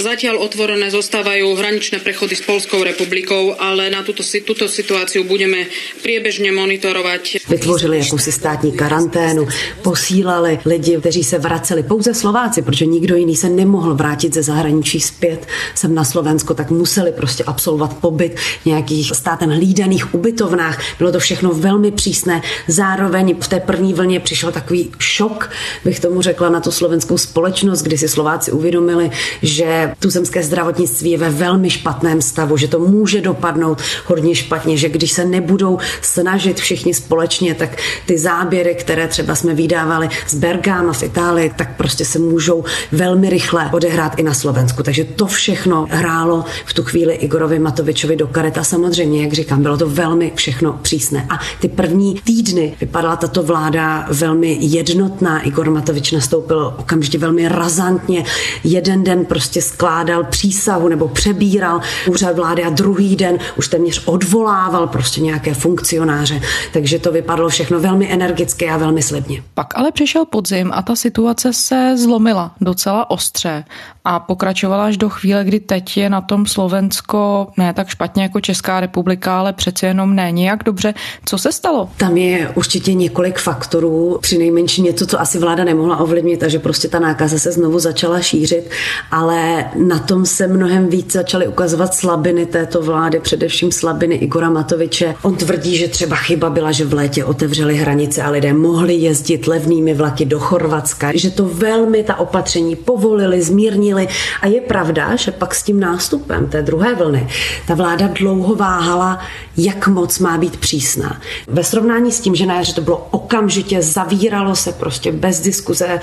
Zatiaľ 0.00 0.40
otvorené 0.40 0.88
zostávajú 0.88 1.52
hraničné 1.52 2.00
prechody 2.00 2.36
s 2.36 2.42
Polskou 2.46 2.80
republikou, 2.80 3.52
ale 3.60 3.92
na 3.92 4.00
túto, 4.00 4.24
túto 4.24 4.64
situáciu 4.64 5.28
budeme 5.28 5.68
priebežne 6.00 6.48
monitorovať. 6.52 7.44
Vytvořili 7.48 7.98
jakousi 7.98 8.32
státní 8.32 8.72
karanténu, 8.72 9.48
posílali 9.82 10.58
lidi, 10.64 10.96
kteří 10.96 11.24
se 11.24 11.38
vraceli 11.38 11.82
pouze 11.82 12.14
Slováci, 12.14 12.62
protože 12.62 12.86
nikdo 12.86 13.16
jiný 13.16 13.36
se 13.36 13.48
nemohl 13.48 13.94
vrátit 13.94 14.34
ze 14.34 14.42
zahraničí 14.42 15.00
zpět 15.00 15.46
sem 15.74 15.94
na 15.94 16.04
Slovensko, 16.04 16.54
tak 16.54 16.70
museli 16.70 17.12
prostě 17.12 17.44
absolvovat 17.44 17.96
pobyt 17.96 18.38
v 18.62 18.66
nějakých 18.66 19.12
státem 19.14 19.50
hlídaných 19.50 20.14
ubytovnách. 20.14 20.98
Bylo 20.98 21.12
to 21.12 21.18
všechno 21.18 21.50
velmi 21.50 21.90
přísné. 21.90 22.42
Zároveň 22.68 23.36
v 23.40 23.48
té 23.48 23.60
první 23.60 23.94
vlně 23.94 24.05
přišel 24.20 24.52
takový 24.52 24.90
šok, 24.98 25.50
bych 25.84 26.00
tomu 26.00 26.22
řekla, 26.22 26.48
na 26.48 26.60
tu 26.60 26.70
slovenskou 26.70 27.18
společnost, 27.18 27.82
kdy 27.82 27.98
si 27.98 28.08
Slováci 28.08 28.52
uvědomili, 28.52 29.10
že 29.42 29.92
tuzemské 29.98 30.42
zdravotnictví 30.42 31.10
je 31.10 31.18
ve 31.18 31.30
velmi 31.30 31.70
špatném 31.70 32.22
stavu, 32.22 32.56
že 32.56 32.68
to 32.68 32.78
může 32.78 33.20
dopadnout 33.20 33.82
hodně 34.06 34.34
špatně, 34.34 34.76
že 34.76 34.88
když 34.88 35.12
se 35.12 35.24
nebudou 35.24 35.78
snažit 36.02 36.60
všichni 36.60 36.94
společně, 36.94 37.54
tak 37.54 37.76
ty 38.06 38.18
záběry, 38.18 38.74
které 38.74 39.08
třeba 39.08 39.34
jsme 39.34 39.54
vydávali 39.54 40.08
z 40.28 40.34
Bergama 40.34 40.92
v 40.92 41.02
Itálii, 41.02 41.52
tak 41.56 41.76
prostě 41.76 42.04
se 42.04 42.18
můžou 42.18 42.64
velmi 42.92 43.30
rychle 43.30 43.70
odehrát 43.72 44.18
i 44.18 44.22
na 44.22 44.34
Slovensku. 44.34 44.82
Takže 44.82 45.04
to 45.04 45.26
všechno 45.26 45.86
hrálo 45.90 46.44
v 46.64 46.74
tu 46.74 46.84
chvíli 46.84 47.14
Igorovi 47.14 47.58
Matovičovi 47.58 48.16
do 48.16 48.26
karet 48.26 48.58
a 48.58 48.64
samozřejmě, 48.64 49.22
jak 49.22 49.32
říkám, 49.32 49.62
bylo 49.62 49.76
to 49.76 49.88
velmi 49.88 50.32
všechno 50.34 50.72
přísné. 50.82 51.26
A 51.30 51.40
ty 51.60 51.68
první 51.68 52.14
týdny 52.24 52.76
vypadala 52.80 53.16
tato 53.16 53.42
vláda 53.42 53.95
velmi 54.10 54.58
jednotná. 54.60 55.40
Igor 55.40 55.70
Matovič 55.70 56.12
nastoupil 56.12 56.74
okamžitě 56.78 57.18
velmi 57.18 57.48
razantně. 57.48 58.24
Jeden 58.64 59.04
den 59.04 59.24
prostě 59.24 59.62
skládal 59.62 60.24
přísahu 60.24 60.88
nebo 60.88 61.08
přebíral 61.08 61.80
úřad 62.06 62.36
vlády 62.36 62.64
a 62.64 62.70
druhý 62.70 63.16
den 63.16 63.38
už 63.56 63.68
téměř 63.68 64.02
odvolával 64.04 64.86
prostě 64.86 65.20
nějaké 65.20 65.54
funkcionáře. 65.54 66.40
Takže 66.72 66.98
to 66.98 67.12
vypadalo 67.12 67.48
všechno 67.48 67.80
velmi 67.80 68.12
energicky 68.12 68.68
a 68.68 68.76
velmi 68.76 69.02
slibně. 69.02 69.42
Pak 69.54 69.78
ale 69.78 69.92
přišel 69.92 70.24
podzim 70.24 70.70
a 70.74 70.82
ta 70.82 70.96
situace 70.96 71.52
se 71.52 71.94
zlomila 71.96 72.52
docela 72.60 73.10
ostře 73.10 73.64
a 74.08 74.18
pokračovala 74.18 74.84
až 74.84 74.96
do 74.96 75.08
chvíle, 75.08 75.44
kdy 75.44 75.60
teď 75.60 75.96
je 75.96 76.10
na 76.10 76.20
tom 76.20 76.46
Slovensko 76.46 77.46
ne 77.56 77.72
tak 77.74 77.88
špatně 77.88 78.22
jako 78.22 78.40
Česká 78.40 78.80
republika, 78.80 79.38
ale 79.38 79.52
přece 79.52 79.86
jenom 79.86 80.14
ne 80.14 80.32
nějak 80.32 80.64
dobře. 80.64 80.94
Co 81.24 81.38
se 81.38 81.52
stalo? 81.52 81.88
Tam 81.96 82.16
je 82.16 82.52
určitě 82.54 82.94
několik 82.94 83.38
faktorů, 83.38 84.18
při 84.22 84.38
nejmenší 84.38 84.82
něco, 84.82 85.06
co 85.06 85.20
asi 85.20 85.38
vláda 85.38 85.64
nemohla 85.64 85.96
ovlivnit 85.96 86.42
a 86.42 86.48
že 86.48 86.58
prostě 86.58 86.88
ta 86.88 86.98
nákaza 86.98 87.38
se 87.38 87.52
znovu 87.52 87.78
začala 87.78 88.20
šířit, 88.20 88.70
ale 89.10 89.64
na 89.86 89.98
tom 89.98 90.26
se 90.26 90.46
mnohem 90.46 90.88
víc 90.88 91.12
začaly 91.12 91.48
ukazovat 91.48 91.94
slabiny 91.94 92.46
této 92.46 92.82
vlády, 92.82 93.20
především 93.20 93.72
slabiny 93.72 94.14
Igora 94.14 94.50
Matoviče. 94.50 95.14
On 95.22 95.36
tvrdí, 95.36 95.76
že 95.76 95.88
třeba 95.88 96.16
chyba 96.16 96.50
byla, 96.50 96.72
že 96.72 96.84
v 96.84 96.94
létě 96.94 97.24
otevřeli 97.24 97.76
hranice 97.76 98.22
a 98.22 98.30
lidé 98.30 98.52
mohli 98.52 98.94
jezdit 98.94 99.46
levnými 99.46 99.94
vlaky 99.94 100.24
do 100.24 100.38
Chorvatska, 100.38 101.10
že 101.14 101.30
to 101.30 101.44
velmi 101.44 102.02
ta 102.02 102.18
opatření 102.18 102.76
povolili, 102.76 103.42
zmírnili 103.42 103.95
a 104.42 104.46
je 104.46 104.60
pravda, 104.60 105.16
že 105.16 105.32
pak 105.32 105.54
s 105.54 105.62
tím 105.62 105.80
nástupem 105.80 106.46
té 106.46 106.62
druhé 106.62 106.94
vlny 106.94 107.28
ta 107.66 107.74
vláda 107.74 108.06
dlouho 108.06 108.54
váhala, 108.54 109.18
jak 109.56 109.88
moc 109.88 110.18
má 110.18 110.38
být 110.38 110.56
přísná. 110.56 111.20
Ve 111.46 111.64
srovnání 111.64 112.12
s 112.12 112.20
tím, 112.20 112.34
že 112.34 112.46
na 112.46 112.54
jaře 112.54 112.74
to 112.74 112.80
bylo 112.80 113.08
okamžitě, 113.10 113.82
zavíralo 113.82 114.56
se 114.56 114.72
prostě 114.72 115.12
bez 115.12 115.40
diskuze, 115.40 116.00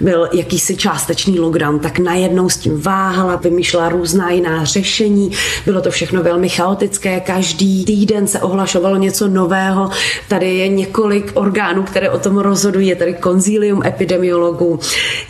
byl 0.00 0.28
jakýsi 0.32 0.76
částečný 0.76 1.40
lockdown, 1.40 1.78
tak 1.78 1.98
najednou 1.98 2.48
s 2.48 2.56
tím 2.56 2.80
váhala, 2.80 3.36
vymýšlela 3.36 3.88
různá 3.88 4.30
jiná 4.30 4.64
řešení, 4.64 5.30
bylo 5.66 5.80
to 5.80 5.90
všechno 5.90 6.22
velmi 6.22 6.48
chaotické, 6.48 7.20
každý 7.20 7.84
týden 7.84 8.26
se 8.26 8.40
ohlašovalo 8.40 8.96
něco 8.96 9.28
nového, 9.28 9.90
tady 10.28 10.54
je 10.54 10.68
několik 10.68 11.32
orgánů, 11.34 11.82
které 11.82 12.10
o 12.10 12.18
tom 12.18 12.38
rozhodují, 12.38 12.88
je 12.88 12.96
tady 12.96 13.14
konzílium 13.14 13.82
epidemiologů, 13.86 14.80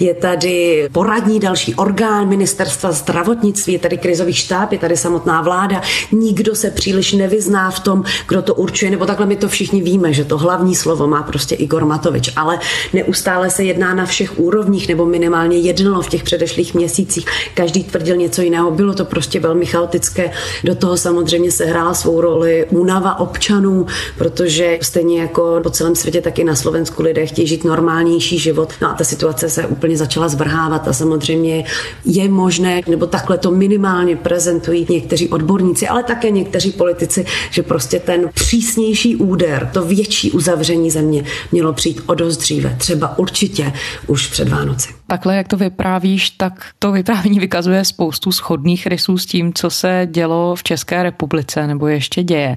je 0.00 0.14
tady 0.14 0.88
poradní 0.92 1.40
další 1.40 1.74
orgán 1.74 2.03
ministerstva 2.24 2.92
zdravotnictví, 2.92 3.78
tady 3.78 3.98
krizový 3.98 4.32
štáb, 4.32 4.72
je 4.72 4.78
tady 4.78 4.96
samotná 4.96 5.42
vláda, 5.42 5.82
nikdo 6.12 6.54
se 6.54 6.70
příliš 6.70 7.12
nevyzná 7.12 7.70
v 7.70 7.80
tom, 7.80 8.04
kdo 8.28 8.42
to 8.42 8.54
určuje, 8.54 8.90
nebo 8.90 9.06
takhle 9.06 9.26
my 9.26 9.36
to 9.36 9.48
všichni 9.48 9.82
víme, 9.82 10.12
že 10.12 10.24
to 10.24 10.38
hlavní 10.38 10.74
slovo 10.74 11.06
má 11.06 11.22
prostě 11.22 11.54
Igor 11.54 11.84
Matovič, 11.84 12.32
ale 12.36 12.58
neustále 12.92 13.50
se 13.50 13.64
jedná 13.64 13.94
na 13.94 14.06
všech 14.06 14.38
úrovních, 14.38 14.88
nebo 14.88 15.06
minimálně 15.06 15.56
jednalo 15.56 16.02
v 16.02 16.08
těch 16.08 16.22
předešlých 16.22 16.74
měsících. 16.74 17.26
Každý 17.54 17.84
tvrdil 17.84 18.16
něco 18.16 18.42
jiného, 18.42 18.70
bylo 18.70 18.94
to 18.94 19.04
prostě 19.04 19.40
velmi 19.40 19.66
chaotické. 19.66 20.30
Do 20.64 20.74
toho 20.74 20.96
samozřejmě 20.96 21.50
se 21.50 21.64
hrála 21.64 21.94
svou 21.94 22.20
roli 22.20 22.66
únava 22.70 23.18
občanů, 23.18 23.86
protože 24.18 24.78
stejně 24.82 25.20
jako 25.20 25.60
po 25.62 25.70
celém 25.70 25.94
světě, 25.94 26.20
tak 26.20 26.38
i 26.38 26.44
na 26.44 26.54
Slovensku 26.54 27.02
lidé 27.02 27.26
chtějí 27.26 27.46
žít 27.48 27.64
normálnější 27.64 28.38
život. 28.38 28.72
No 28.82 28.90
a 28.90 28.94
ta 28.94 29.04
situace 29.04 29.50
se 29.50 29.66
úplně 29.66 29.96
začala 29.96 30.28
zvrhávat 30.28 30.88
a 30.88 30.92
samozřejmě 30.92 31.64
je 32.04 32.28
možné, 32.28 32.80
nebo 32.88 33.06
takhle 33.06 33.38
to 33.38 33.50
minimálně 33.50 34.16
prezentují 34.16 34.86
někteří 34.90 35.28
odborníci, 35.28 35.88
ale 35.88 36.02
také 36.02 36.30
někteří 36.30 36.72
politici, 36.72 37.26
že 37.50 37.62
prostě 37.62 38.00
ten 38.00 38.30
přísnější 38.34 39.16
úder, 39.16 39.70
to 39.72 39.82
větší 39.84 40.30
uzavření 40.30 40.90
země 40.90 41.24
mělo 41.52 41.72
přijít 41.72 42.00
o 42.06 42.14
dost 42.14 42.36
dříve, 42.36 42.76
třeba 42.78 43.18
určitě 43.18 43.72
už 44.06 44.26
před 44.26 44.48
Vánoci. 44.48 44.94
Takhle, 45.06 45.36
jak 45.36 45.48
to 45.48 45.56
vyprávíš, 45.56 46.30
tak 46.30 46.66
to 46.78 46.92
vyprávění 46.92 47.38
vykazuje 47.38 47.84
spoustu 47.84 48.32
schodných 48.32 48.86
rysů 48.86 49.18
s 49.18 49.26
tím, 49.26 49.52
co 49.54 49.70
se 49.70 50.08
dělo 50.10 50.54
v 50.54 50.62
České 50.62 51.02
republice 51.02 51.66
nebo 51.66 51.86
ještě 51.86 52.22
děje. 52.22 52.56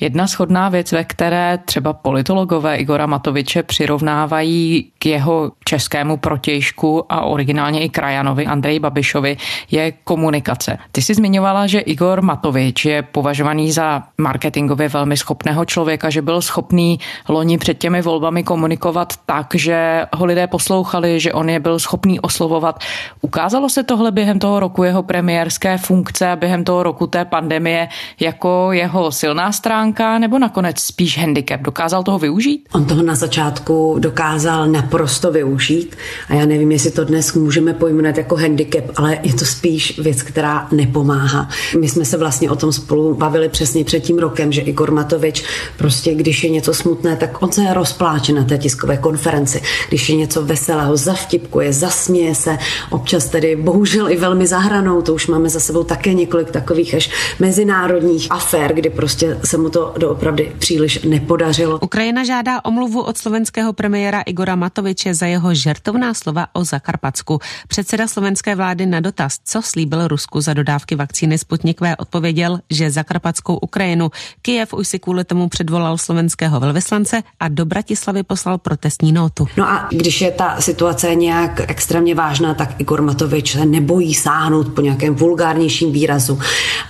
Jedna 0.00 0.26
schodná 0.26 0.68
věc, 0.68 0.92
ve 0.92 1.04
které 1.04 1.58
třeba 1.64 1.92
politologové 1.92 2.76
Igora 2.76 3.06
Matoviče 3.06 3.62
přirovnávají 3.62 4.90
k 4.98 5.06
jeho 5.06 5.52
českému 5.64 6.16
protějšku 6.16 7.12
a 7.12 7.20
originálně 7.20 7.80
i 7.80 7.88
krajanovi 7.88 8.46
Andreji 8.54 8.78
Babišovi, 8.78 9.36
je 9.70 9.92
komunikace. 10.04 10.78
Ty 10.92 11.02
jsi 11.02 11.14
zmiňovala, 11.14 11.66
že 11.66 11.80
Igor 11.80 12.22
Matovič 12.22 12.84
je 12.84 13.02
považovaný 13.02 13.72
za 13.72 14.02
marketingově 14.18 14.88
velmi 14.88 15.16
schopného 15.16 15.64
člověka, 15.64 16.10
že 16.10 16.22
byl 16.22 16.42
schopný 16.42 17.00
loni 17.28 17.58
před 17.58 17.78
těmi 17.78 18.02
volbami 18.02 18.44
komunikovat 18.44 19.12
tak, 19.26 19.54
že 19.54 20.06
ho 20.14 20.24
lidé 20.24 20.46
poslouchali, 20.46 21.20
že 21.20 21.32
on 21.32 21.50
je 21.50 21.60
byl 21.60 21.78
schopný 21.78 22.20
oslovovat. 22.20 22.78
Ukázalo 23.20 23.68
se 23.68 23.82
tohle 23.82 24.12
během 24.12 24.38
toho 24.38 24.60
roku 24.60 24.82
jeho 24.84 25.02
premiérské 25.02 25.78
funkce 25.78 26.30
a 26.30 26.36
během 26.36 26.64
toho 26.64 26.82
roku 26.82 27.06
té 27.06 27.24
pandemie 27.24 27.88
jako 28.20 28.72
jeho 28.72 29.12
silná 29.12 29.52
stránka 29.52 30.18
nebo 30.18 30.38
nakonec 30.38 30.80
spíš 30.80 31.18
handicap? 31.18 31.60
Dokázal 31.60 32.02
toho 32.02 32.18
využít? 32.18 32.68
On 32.72 32.84
toho 32.84 33.02
na 33.02 33.14
začátku 33.14 33.96
dokázal 33.98 34.68
naprosto 34.68 35.32
využít 35.32 35.96
a 36.28 36.34
já 36.34 36.46
nevím, 36.46 36.72
jestli 36.72 36.90
to 36.90 37.04
dnes 37.04 37.34
můžeme 37.34 37.74
pojmenovat 37.74 38.18
jako 38.18 38.36
handicap, 38.44 38.84
ale 38.96 39.18
je 39.22 39.34
to 39.34 39.44
spíš 39.44 39.98
věc, 39.98 40.22
která 40.22 40.68
nepomáhá. 40.72 41.48
My 41.80 41.88
jsme 41.88 42.04
se 42.04 42.16
vlastně 42.16 42.50
o 42.50 42.56
tom 42.56 42.72
spolu 42.72 43.14
bavili 43.14 43.48
přesně 43.48 43.84
před 43.84 44.00
tím 44.00 44.18
rokem, 44.18 44.52
že 44.52 44.60
Igor 44.60 44.90
Matovič 44.90 45.44
prostě, 45.76 46.14
když 46.14 46.44
je 46.44 46.50
něco 46.50 46.74
smutné, 46.74 47.16
tak 47.16 47.42
on 47.42 47.52
se 47.52 47.74
rozpláče 47.74 48.32
na 48.32 48.44
té 48.44 48.58
tiskové 48.58 48.96
konferenci. 48.96 49.62
Když 49.88 50.08
je 50.08 50.16
něco 50.16 50.44
veselého, 50.44 50.96
zavtipkuje, 50.96 51.72
zasměje 51.72 52.34
se, 52.34 52.58
občas 52.90 53.24
tedy 53.24 53.56
bohužel 53.56 54.10
i 54.10 54.16
velmi 54.16 54.46
zahranou, 54.46 55.02
to 55.02 55.14
už 55.14 55.26
máme 55.26 55.48
za 55.48 55.60
sebou 55.60 55.84
také 55.84 56.14
několik 56.14 56.50
takových 56.50 56.94
až 56.94 57.10
mezinárodních 57.40 58.26
afér, 58.30 58.74
kdy 58.74 58.90
prostě 58.90 59.38
se 59.44 59.58
mu 59.58 59.70
to 59.70 59.94
doopravdy 59.98 60.52
příliš 60.58 61.02
nepodařilo. 61.02 61.78
Ukrajina 61.82 62.24
žádá 62.24 62.64
omluvu 62.64 63.00
od 63.00 63.18
slovenského 63.18 63.72
premiéra 63.72 64.20
Igora 64.20 64.56
Matoviče 64.56 65.14
za 65.14 65.26
jeho 65.26 65.54
žertovná 65.54 66.14
slova 66.14 66.46
o 66.52 66.64
Zakarpatsku. 66.64 67.38
Předseda 67.68 68.08
slovenské 68.34 68.54
vlády 68.54 68.86
na 68.86 69.00
dotaz, 69.00 69.38
co 69.44 69.62
slíbil 69.62 70.08
Rusku 70.08 70.40
za 70.40 70.54
dodávky 70.54 70.96
vakcíny 70.96 71.38
Sputnik 71.38 71.80
V, 71.80 71.94
odpověděl, 71.98 72.58
že 72.70 72.90
Zakarpatskou 72.90 73.56
Ukrajinu 73.56 74.10
Kyjev 74.42 74.74
už 74.74 74.88
si 74.88 74.98
kvůli 74.98 75.24
tomu 75.24 75.48
předvolal 75.48 75.98
slovenského 75.98 76.60
velvyslance 76.60 77.22
a 77.40 77.48
do 77.48 77.64
Bratislavy 77.64 78.22
poslal 78.22 78.58
protestní 78.58 79.12
notu. 79.12 79.46
No 79.56 79.64
a 79.64 79.88
když 79.90 80.20
je 80.20 80.30
ta 80.30 80.60
situace 80.60 81.14
nějak 81.14 81.70
extrémně 81.70 82.14
vážná, 82.14 82.54
tak 82.54 82.80
Igor 82.80 83.02
Matovič 83.02 83.52
se 83.52 83.66
nebojí 83.66 84.14
sáhnout 84.14 84.74
po 84.74 84.80
nějakém 84.80 85.14
vulgárnějším 85.14 85.92
výrazu 85.92 86.38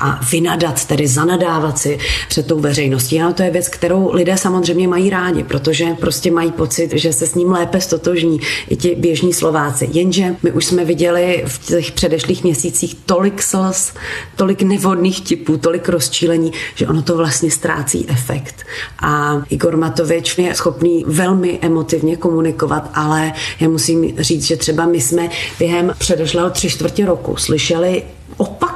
a 0.01 0.21
vynadat, 0.33 0.85
tedy 0.85 1.07
zanadávat 1.07 1.79
si 1.79 1.99
před 2.29 2.47
tou 2.47 2.61
veřejností. 2.61 3.21
Ano, 3.21 3.33
to 3.33 3.43
je 3.43 3.51
věc, 3.51 3.69
kterou 3.69 4.13
lidé 4.13 4.37
samozřejmě 4.37 4.89
mají 4.89 5.11
rádi, 5.11 5.45
protože 5.45 5.87
prostě 6.01 6.31
mají 6.31 6.53
pocit, 6.53 6.93
že 6.93 7.13
se 7.13 7.27
s 7.27 7.35
ním 7.35 7.51
lépe 7.51 7.81
stotožní 7.81 8.41
i 8.69 8.77
ti 8.77 8.95
běžní 8.99 9.33
Slováci. 9.33 9.89
Jenže 9.93 10.37
my 10.43 10.53
už 10.53 10.65
jsme 10.65 10.85
viděli 10.85 11.34
v 11.47 11.67
těch 11.67 11.93
předešlých 11.93 12.45
měsících 12.45 12.97
tolik 13.07 13.43
slz, 13.43 13.93
tolik 14.37 14.63
nevodných 14.63 15.21
typů, 15.21 15.57
tolik 15.57 15.89
rozčílení, 15.89 16.53
že 16.75 16.89
ono 16.89 17.03
to 17.03 17.17
vlastně 17.17 17.51
ztrácí 17.51 18.07
efekt. 18.09 18.65
A 19.03 19.43
Igor 19.51 19.77
Matovič 19.77 20.39
je 20.39 20.55
schopný 20.55 21.05
velmi 21.07 21.59
emotivně 21.63 22.17
komunikovat, 22.17 22.91
ale 22.95 23.33
já 23.61 23.69
musím 23.69 24.15
říct, 24.19 24.45
že 24.45 24.57
třeba 24.57 24.87
my 24.87 25.01
jsme 25.01 25.29
během 25.59 25.95
předešlého 25.99 26.51
tři 26.51 26.71
čtvrtě 26.71 27.07
roku 27.07 27.37
slyšeli 27.37 28.03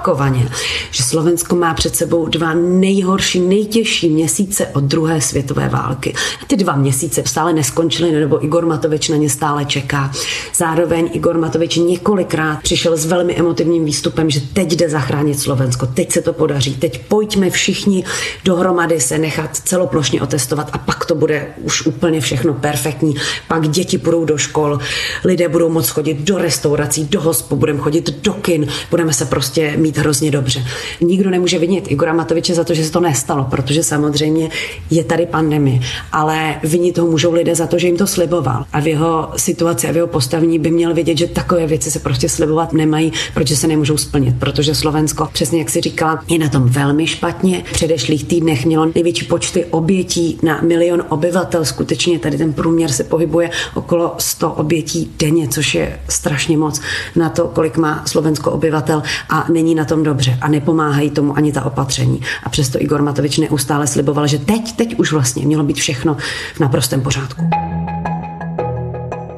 opakovaně, 0.08 0.48
že 0.90 1.02
Slovensko 1.02 1.56
má 1.56 1.74
před 1.74 1.96
sebou 1.96 2.26
dva 2.26 2.54
nejhorší, 2.54 3.40
nejtěžší 3.40 4.08
měsíce 4.08 4.66
od 4.66 4.84
druhé 4.84 5.20
světové 5.20 5.68
války. 5.68 6.14
A 6.42 6.46
ty 6.46 6.56
dva 6.56 6.76
měsíce 6.76 7.22
stále 7.26 7.52
neskončily, 7.52 8.12
nebo 8.12 8.44
Igor 8.44 8.66
Matovič 8.66 9.08
na 9.08 9.16
ně 9.16 9.30
stále 9.30 9.64
čeká. 9.64 10.12
Zároveň 10.54 11.10
Igor 11.12 11.38
Matovič 11.38 11.76
několikrát 11.76 12.62
přišel 12.62 12.96
s 12.96 13.06
velmi 13.06 13.36
emotivním 13.36 13.84
výstupem, 13.84 14.30
že 14.30 14.40
teď 14.40 14.72
jde 14.72 14.88
zachránit 14.88 15.40
Slovensko, 15.40 15.86
teď 15.86 16.12
se 16.12 16.22
to 16.22 16.32
podaří, 16.32 16.74
teď 16.74 17.00
pojďme 17.08 17.50
všichni 17.50 18.04
dohromady 18.44 19.00
se 19.00 19.18
nechat 19.18 19.56
celoplošně 19.56 20.22
otestovat 20.22 20.70
a 20.72 20.78
pak 20.78 21.04
to 21.04 21.14
bude 21.14 21.46
už 21.62 21.86
úplně 21.86 22.20
všechno 22.20 22.54
perfektní. 22.54 23.14
Pak 23.48 23.68
děti 23.68 23.98
půjdou 23.98 24.24
do 24.24 24.38
škol, 24.38 24.78
lidé 25.24 25.48
budou 25.48 25.68
moct 25.68 25.88
chodit 25.88 26.14
do 26.14 26.38
restaurací, 26.38 27.04
do 27.04 27.20
hospod, 27.20 27.58
budeme 27.58 27.78
chodit 27.78 28.22
do 28.22 28.32
kin, 28.32 28.66
budeme 28.90 29.12
se 29.12 29.24
prostě 29.24 29.58
prostě 29.58 29.74
hrozně 29.98 30.30
dobře. 30.30 30.64
Nikdo 31.00 31.30
nemůže 31.30 31.58
vinit 31.58 31.90
Igora 31.90 32.12
Matoviče 32.12 32.54
za 32.54 32.64
to, 32.64 32.74
že 32.74 32.84
se 32.84 32.92
to 32.92 33.00
nestalo, 33.00 33.44
protože 33.44 33.82
samozřejmě 33.82 34.50
je 34.90 35.04
tady 35.04 35.26
pandemie, 35.26 35.80
ale 36.12 36.60
vinit 36.64 36.94
toho 36.94 37.10
můžou 37.10 37.32
lidé 37.32 37.54
za 37.54 37.66
to, 37.66 37.78
že 37.78 37.86
jim 37.86 37.96
to 37.96 38.06
sliboval. 38.06 38.64
A 38.72 38.80
v 38.80 38.86
jeho 38.86 39.30
situaci 39.36 39.88
a 39.88 39.92
v 39.92 39.96
jeho 39.96 40.06
postavení 40.06 40.58
by 40.58 40.70
měl 40.70 40.94
vědět, 40.94 41.18
že 41.18 41.26
takové 41.26 41.66
věci 41.66 41.90
se 41.90 41.98
prostě 41.98 42.28
slibovat 42.28 42.72
nemají, 42.72 43.12
protože 43.34 43.56
se 43.56 43.66
nemůžou 43.66 43.96
splnit, 43.96 44.34
protože 44.38 44.74
Slovensko, 44.74 45.28
přesně 45.32 45.58
jak 45.58 45.70
si 45.70 45.80
říkala, 45.80 46.24
je 46.28 46.38
na 46.38 46.48
tom 46.48 46.68
velmi 46.68 47.06
špatně. 47.06 47.62
V 47.66 47.72
předešlých 47.72 48.24
týdnech 48.24 48.66
mělo 48.66 48.90
největší 48.94 49.24
počty 49.24 49.64
obětí 49.64 50.38
na 50.42 50.60
milion 50.62 51.04
obyvatel. 51.08 51.64
Skutečně 51.64 52.18
tady 52.18 52.38
ten 52.38 52.52
průměr 52.52 52.90
se 52.90 53.04
pohybuje 53.04 53.50
okolo 53.74 54.14
100 54.18 54.52
obětí 54.52 55.12
denně, 55.18 55.48
což 55.48 55.74
je 55.74 56.00
strašně 56.08 56.56
moc 56.56 56.80
na 57.16 57.28
to, 57.28 57.44
kolik 57.44 57.76
má 57.76 58.02
Slovensko 58.06 58.50
obyvatel. 58.50 59.02
A 59.30 59.46
není 59.52 59.74
na 59.74 59.84
tom 59.88 60.02
dobře 60.02 60.38
a 60.40 60.48
nepomáhají 60.48 61.10
tomu 61.10 61.36
ani 61.36 61.52
ta 61.52 61.64
opatření. 61.64 62.20
A 62.44 62.48
přesto 62.48 62.82
Igor 62.82 63.02
Matovič 63.02 63.38
neustále 63.38 63.86
sliboval, 63.86 64.26
že 64.26 64.38
teď, 64.38 64.72
teď 64.72 64.98
už 64.98 65.12
vlastně 65.12 65.46
mělo 65.46 65.64
být 65.64 65.76
všechno 65.76 66.16
v 66.54 66.60
naprostém 66.60 67.00
pořádku. 67.00 67.44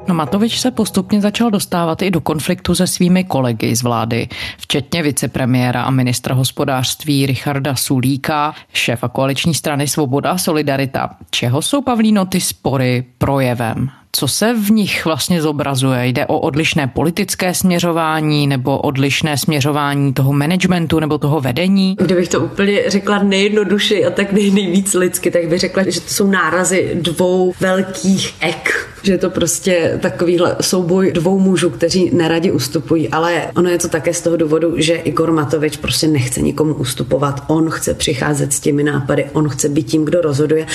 No 0.08 0.14
Matovič 0.14 0.60
se 0.60 0.70
postupně 0.70 1.20
začal 1.20 1.50
dostávat 1.50 2.02
i 2.02 2.10
do 2.10 2.20
konfliktu 2.20 2.74
se 2.74 2.86
svými 2.86 3.24
kolegy 3.24 3.76
z 3.76 3.82
vlády, 3.82 4.28
včetně 4.58 5.02
vicepremiéra 5.02 5.82
a 5.82 5.90
ministra 5.90 6.34
hospodářství 6.34 7.26
Richarda 7.26 7.76
Sulíka, 7.76 8.54
šéfa 8.72 9.08
koaliční 9.08 9.54
strany 9.54 9.88
Svoboda 9.88 10.30
a 10.30 10.38
Solidarita. 10.38 11.10
Čeho 11.30 11.62
jsou 11.62 11.82
Pavlíno 11.82 12.24
ty 12.24 12.40
spory 12.40 13.04
projevem? 13.18 13.90
Co 14.12 14.28
se 14.28 14.54
v 14.54 14.70
nich 14.70 15.04
vlastně 15.04 15.42
zobrazuje? 15.42 16.06
Jde 16.06 16.26
o 16.26 16.38
odlišné 16.38 16.86
politické 16.86 17.54
směřování 17.54 18.46
nebo 18.46 18.78
odlišné 18.78 19.38
směřování 19.38 20.12
toho 20.12 20.32
managementu 20.32 21.00
nebo 21.00 21.18
toho 21.18 21.40
vedení? 21.40 21.96
Kdybych 22.00 22.28
to 22.28 22.40
úplně 22.40 22.90
řekla 22.90 23.22
nejjednodušeji 23.22 24.06
a 24.06 24.10
tak 24.10 24.32
nejvíc 24.32 24.94
lidsky, 24.94 25.30
tak 25.30 25.48
bych 25.48 25.60
řekla, 25.60 25.82
že 25.88 26.00
to 26.00 26.08
jsou 26.08 26.30
nárazy 26.30 26.90
dvou 26.94 27.52
velkých 27.60 28.34
ek 28.40 28.90
že 29.02 29.12
je 29.12 29.18
to 29.18 29.30
prostě 29.30 29.98
takovýhle 30.02 30.56
souboj 30.60 31.12
dvou 31.12 31.38
mužů, 31.38 31.70
kteří 31.70 32.10
neradi 32.14 32.52
ustupují, 32.52 33.08
ale 33.08 33.50
ono 33.56 33.70
je 33.70 33.78
to 33.78 33.88
také 33.88 34.14
z 34.14 34.20
toho 34.20 34.36
důvodu, 34.36 34.74
že 34.76 34.94
Igor 34.94 35.32
Matovič 35.32 35.76
prostě 35.76 36.06
nechce 36.06 36.40
nikomu 36.40 36.74
ustupovat, 36.74 37.44
on 37.46 37.70
chce 37.70 37.94
přicházet 37.94 38.52
s 38.52 38.60
těmi 38.60 38.82
nápady, 38.82 39.26
on 39.32 39.48
chce 39.48 39.68
být 39.68 39.86
tím, 39.86 40.04
kdo 40.04 40.20
rozhoduje. 40.20 40.66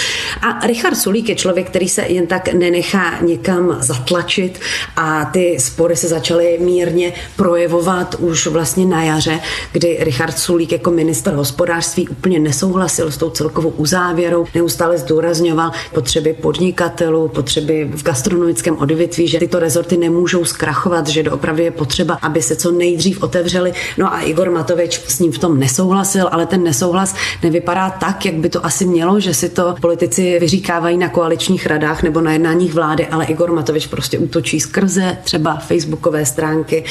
A 0.42 0.68
Richard 0.68 0.96
Sulík 0.96 1.30
je 1.30 1.36
člověk, 1.36 1.68
který 1.68 1.90
se 1.90 2.02
jen 2.02 2.28
tak 2.28 2.54
nenechá 2.54 3.22
někam 3.26 3.78
zatlačit 3.80 4.60
a 4.96 5.26
ty 5.26 5.58
spory 5.60 5.96
se 5.96 6.08
začaly 6.08 6.58
mírně 6.62 7.14
projevovat 7.36 8.16
už 8.20 8.48
vlastně 8.48 8.86
na 8.86 9.04
jaře, 9.04 9.40
kdy 9.72 9.98
Richard 10.00 10.38
Sulík 10.40 10.72
jako 10.72 10.92
minister 10.92 11.34
hospodářství 11.34 12.08
úplně 12.10 12.40
nesouhlasil 12.40 13.12
s 13.12 13.18
tou 13.18 13.30
celkovou 13.30 13.70
uzávěrou, 13.70 14.46
neustále 14.56 14.98
zdůrazňoval 14.98 15.72
potřeby 15.94 16.34
podnikatelů, 16.34 17.28
potřeby 17.28 17.90
v 17.96 18.04
gastronomickém 18.04 18.78
odvětví, 18.78 19.28
že 19.28 19.40
tyto 19.40 19.60
rezorty 19.60 19.98
nemůžou 19.98 20.46
zkrachovat, 20.46 21.08
že 21.08 21.24
doopravdy 21.24 21.64
je 21.64 21.72
potřeba, 21.72 22.18
aby 22.22 22.42
se 22.42 22.56
co 22.56 22.72
nejdřív 22.72 23.24
otevřeli. 23.24 23.74
No 23.98 24.14
a 24.14 24.22
Igor 24.22 24.52
Matovič 24.52 25.02
s 25.08 25.20
ním 25.20 25.32
v 25.32 25.38
tom 25.38 25.60
nesouhlasil, 25.60 26.30
ale 26.32 26.46
ten 26.46 26.64
nesouhlas 26.64 27.16
nevypadá 27.44 27.90
tak, 27.90 28.26
jak 28.26 28.36
by 28.36 28.50
to 28.50 28.66
asi 28.66 28.86
mělo, 28.86 29.20
že 29.20 29.34
si 29.34 29.50
to 29.50 29.76
politici 29.82 30.40
vyříkávají 30.40 30.98
na 30.98 31.10
koaličních 31.10 31.66
radách 31.66 32.04
nebo 32.04 32.22
na 32.22 32.34
jednáních 32.34 32.74
vlády, 32.74 33.08
ale 33.16 33.26
Igor 33.26 33.52
Matovič 33.52 33.88
prostě 33.88 34.20
útočí 34.20 34.60
skrze 34.60 35.18
třeba 35.24 35.56
facebookové 35.56 36.26
stránky, 36.26 36.84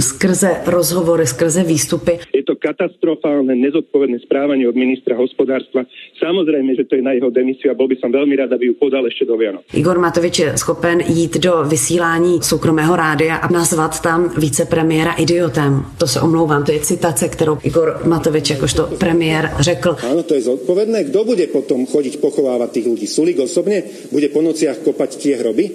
skrze 0.00 0.56
rozhovory, 0.66 1.26
skrze 1.26 1.64
výstupy. 1.64 2.18
Je 2.42 2.50
to 2.50 2.58
katastrofálne, 2.58 3.54
nezodpovedné 3.54 4.18
správanie 4.26 4.66
od 4.66 4.74
ministra 4.74 5.14
hospodárstva. 5.14 5.86
Samozrejme, 6.18 6.74
že 6.74 6.90
to 6.90 6.98
je 6.98 7.06
na 7.06 7.14
jeho 7.14 7.30
demisiu 7.30 7.70
a 7.70 7.78
bol 7.78 7.86
by 7.86 7.94
som 8.02 8.10
veľmi 8.10 8.34
rád, 8.34 8.50
aby 8.58 8.66
ju 8.66 8.74
podal 8.74 9.06
ešte 9.06 9.22
do 9.22 9.38
Vianoc. 9.38 9.62
Igor 9.70 10.02
Matovič 10.02 10.34
je 10.42 10.48
schopen 10.58 11.06
jít 11.06 11.38
do 11.38 11.62
vysílání 11.62 12.42
soukromého 12.42 12.98
rádia 12.98 13.38
a 13.38 13.46
nazvat 13.46 14.02
tam 14.02 14.34
vicepremiéra 14.34 15.14
idiotem. 15.22 15.86
To 16.02 16.06
se 16.10 16.18
omlouvám, 16.18 16.66
to 16.66 16.74
je 16.74 16.82
citace, 16.82 17.30
kterou 17.30 17.62
Igor 17.62 18.02
Matovič 18.10 18.50
jakožto 18.50 18.90
premiér 18.98 19.54
řekl. 19.62 20.02
Áno, 20.02 20.26
to 20.26 20.34
je 20.34 20.42
zodpovedné. 20.42 21.14
Kdo 21.14 21.22
bude 21.22 21.46
potom 21.46 21.86
chodiť 21.86 22.18
pochovávať 22.18 22.70
tých 22.74 22.86
ľudí? 22.90 23.06
Sulik 23.06 23.38
osobne? 23.38 23.86
Bude 24.10 24.26
po 24.34 24.42
nociach 24.42 24.82
kopať 24.82 25.10
tie 25.22 25.38
hroby? 25.38 25.70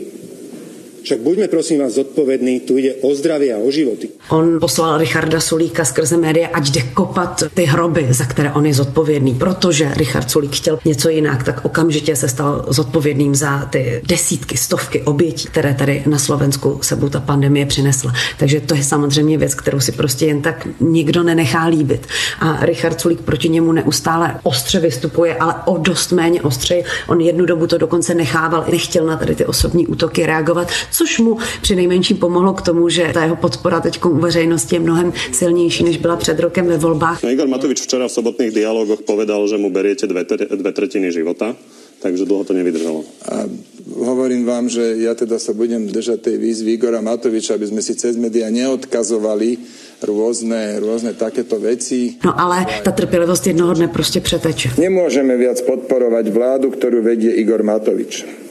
Však 1.08 1.20
buďme 1.20 1.48
prosím 1.48 1.80
vás 1.80 1.94
zodpovědní, 1.94 2.60
tu 2.60 2.78
jde 2.78 2.94
o 2.94 3.16
zdraví 3.16 3.54
a 3.54 3.58
o 3.58 3.72
životy. 3.72 4.10
On 4.30 4.60
poslal 4.60 4.98
Richarda 4.98 5.40
Sulíka 5.40 5.86
skrze 5.86 6.18
média, 6.18 6.48
ať 6.54 6.70
jde 6.70 6.82
kopat 6.82 7.44
ty 7.54 7.64
hroby, 7.64 8.08
za 8.10 8.26
které 8.26 8.52
on 8.52 8.66
je 8.66 8.74
zodpovědný. 8.74 9.36
Protože 9.36 9.92
Richard 9.96 10.32
Sulík 10.32 10.56
chtěl 10.56 10.80
něco 10.86 11.10
jinak, 11.10 11.44
tak 11.44 11.66
okamžitě 11.66 12.16
se 12.16 12.28
stal 12.28 12.66
zodpovědným 12.68 13.36
za 13.36 13.66
ty 13.66 14.02
desítky, 14.08 14.58
stovky 14.58 15.02
obětí, 15.02 15.48
které 15.48 15.74
tady 15.74 16.04
na 16.06 16.20
Slovensku 16.20 16.80
sebou 16.82 17.10
ta 17.10 17.20
pandemie 17.20 17.66
přinesla. 17.66 18.14
Takže 18.40 18.62
to 18.62 18.76
je 18.76 18.84
samozřejmě 18.84 19.38
věc, 19.38 19.56
kterou 19.56 19.80
si 19.80 19.92
prostě 19.92 20.26
jen 20.26 20.42
tak 20.42 20.68
nikdo 20.80 21.24
nenechá 21.24 21.66
líbit. 21.66 22.08
A 22.40 22.66
Richard 22.66 23.02
Sulík 23.02 23.22
proti 23.22 23.50
němu 23.50 23.72
neustále 23.72 24.40
ostře 24.44 24.80
vystupuje, 24.80 25.36
ale 25.36 25.56
o 25.66 25.78
dost 25.78 26.12
méně 26.12 26.42
ostře. 26.42 26.84
On 27.08 27.22
jednu 27.22 27.46
dobu 27.46 27.68
to 27.68 27.78
dokonce 27.78 28.14
nechával, 28.14 28.66
nechtěl 28.72 29.06
na 29.06 29.18
tady 29.18 29.36
ty 29.36 29.46
osobní 29.46 29.88
útoky 29.88 30.26
reagovat, 30.26 30.72
což 30.98 31.20
mu 31.20 31.38
při 31.62 31.76
nejmenším 31.76 32.18
pomohlo 32.18 32.54
k 32.54 32.62
tomu, 32.62 32.90
že 32.90 33.12
ta 33.14 33.24
jeho 33.24 33.36
podpora 33.36 33.80
teď 33.80 34.04
u 34.06 34.18
veřejnosti 34.18 34.76
je 34.76 34.80
mnohem 34.80 35.14
silnější, 35.32 35.84
než 35.84 35.98
byla 35.98 36.16
před 36.16 36.40
rokem 36.40 36.66
ve 36.66 36.78
volbách. 36.78 37.24
No, 37.24 37.30
Igor 37.30 37.48
Matovič 37.48 37.82
včera 37.82 38.08
v 38.08 38.12
sobotných 38.12 38.52
dialogoch 38.52 39.06
povedal, 39.06 39.48
že 39.48 39.62
mu 39.62 39.70
beriete 39.70 40.08
dve, 40.08 40.26
dve 40.56 40.72
tretiny 40.72 41.12
života, 41.12 41.54
takže 42.02 42.26
dlho 42.26 42.44
to 42.44 42.54
nevydržalo. 42.54 43.06
A 43.30 43.46
hovorím 43.94 44.46
vám, 44.46 44.70
že 44.70 44.98
ja 44.98 45.14
teda 45.14 45.38
sa 45.38 45.54
budem 45.54 45.86
držať 45.86 46.34
tej 46.34 46.36
výzvy 46.38 46.82
Igora 46.82 47.02
Matoviča, 47.02 47.54
aby 47.54 47.70
sme 47.70 47.82
si 47.86 47.94
cez 47.94 48.18
média 48.18 48.50
neodkazovali 48.50 49.58
rôzne, 50.02 50.82
rôzne 50.82 51.14
takéto 51.14 51.62
veci. 51.62 52.18
No 52.26 52.34
ale 52.34 52.66
ta 52.84 52.92
trpělivost 52.92 53.48
jednoho 53.48 53.74
dne 53.74 53.88
prostě 53.88 54.20
přeteče. 54.20 54.78
Nemôžeme 54.78 55.38
viac 55.38 55.62
podporovať 55.62 56.26
vládu, 56.30 56.74
ktorú 56.74 57.02
vedie 57.02 57.34
Igor 57.38 57.62
Matovič. 57.66 58.47